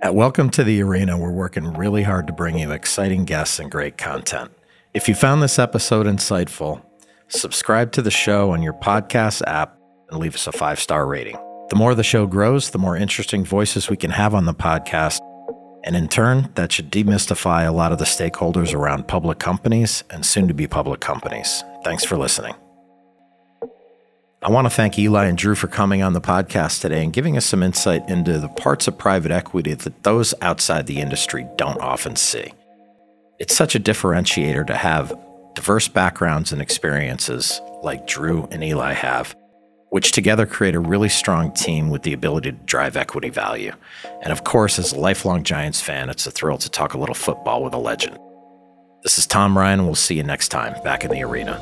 At 0.08 0.15
Welcome 0.15 0.50
to 0.52 0.63
the 0.63 0.82
Arena, 0.82 1.17
we're 1.17 1.34
working 1.34 1.74
really 1.74 2.04
hard 2.04 2.28
to 2.28 2.34
bring 2.34 2.58
you 2.58 2.72
exciting 2.72 3.26
guests 3.26 3.60
and 3.60 3.70
great 3.70 3.98
content. 3.98 4.52
If 4.93 5.10
you 5.10 5.13
found 5.13 5.43
this 5.43 5.60
episode 5.60 6.06
insightful, 6.06 6.82
subscribe 7.28 7.91
to 7.91 8.02
the 8.02 8.10
show 8.10 8.52
on 8.52 8.62
your 8.62 8.72
podcast 8.72 9.41
app 9.46 9.78
and 10.10 10.22
leave 10.22 10.34
us 10.34 10.48
a 10.48 10.54
five 10.54 10.80
star 10.80 11.06
rating. 11.06 11.36
The 11.70 11.76
more 11.76 11.93
the 11.93 12.06
show 12.06 12.26
grows, 12.26 12.70
the 12.70 12.78
more 12.78 12.96
interesting 12.96 13.43
voices 13.43 13.89
we 13.89 13.98
can 13.98 14.12
have 14.12 14.34
on 14.34 14.46
the 14.46 14.54
podcast. 14.54 15.20
And 15.84 15.93
in 15.93 16.08
turn, 16.08 16.54
that 16.56 16.72
should 16.72 16.89
demystify 16.89 17.67
a 17.67 17.74
lot 17.74 17.91
of 17.91 17.98
the 17.98 18.06
stakeholders 18.06 18.74
around 18.74 19.10
public 19.10 19.39
companies 19.39 20.06
and 20.10 20.26
soon 20.26 20.48
to 20.48 20.54
be 20.54 20.67
public 20.67 21.02
companies. 21.02 21.65
Thanks 21.84 22.06
for 22.06 22.15
listening. 22.15 22.56
I 24.47 24.49
want 24.49 24.65
to 24.65 24.69
thank 24.69 24.97
Eli 24.97 25.25
and 25.25 25.38
Drew 25.38 25.55
for 25.55 25.67
coming 25.67 26.01
on 26.01 26.13
the 26.13 26.21
podcast 26.21 26.79
today 26.79 27.03
and 27.03 27.12
giving 27.12 27.36
us 27.36 27.45
some 27.45 27.62
insight 27.62 28.10
into 28.10 28.39
the 28.39 28.47
parts 28.47 28.88
of 28.88 28.97
private 28.97 29.29
equity 29.29 29.73
that 29.73 30.03
those 30.03 30.33
outside 30.41 30.88
the 30.88 31.01
industry 31.01 31.45
don't 31.57 31.81
often 31.81 32.15
see. 32.15 32.53
It's 33.39 33.53
such 33.53 33.75
a 33.75 33.79
differentiator 33.79 34.65
to 34.67 34.73
have 34.73 35.13
diverse 35.53 35.89
backgrounds 35.89 36.53
and 36.53 36.62
experiences 36.62 37.60
like 37.83 38.07
Drew 38.07 38.47
and 38.49 38.63
Eli 38.63 38.93
have, 38.93 39.36
which 39.89 40.13
together 40.13 40.45
create 40.45 40.75
a 40.75 40.79
really 40.79 41.10
strong 41.10 41.53
team 41.53 41.89
with 41.89 42.03
the 42.03 42.13
ability 42.13 42.53
to 42.53 42.57
drive 42.60 42.95
equity 42.95 43.29
value. 43.29 43.73
And 44.23 44.31
of 44.31 44.45
course, 44.45 44.79
as 44.79 44.93
a 44.93 44.97
lifelong 44.97 45.43
Giants 45.43 45.81
fan, 45.81 46.10
it's 46.10 46.25
a 46.25 46.31
thrill 46.31 46.57
to 46.60 46.69
talk 46.69 46.93
a 46.93 46.97
little 46.97 47.15
football 47.15 47.65
with 47.65 47.73
a 47.73 47.79
legend. 47.79 48.17
This 49.03 49.19
is 49.19 49.27
Tom 49.27 49.57
Ryan, 49.57 49.79
and 49.79 49.88
we'll 49.89 49.95
see 49.95 50.15
you 50.15 50.23
next 50.23 50.47
time 50.47 50.81
back 50.83 51.03
in 51.03 51.12
the 51.12 51.21
arena. 51.21 51.62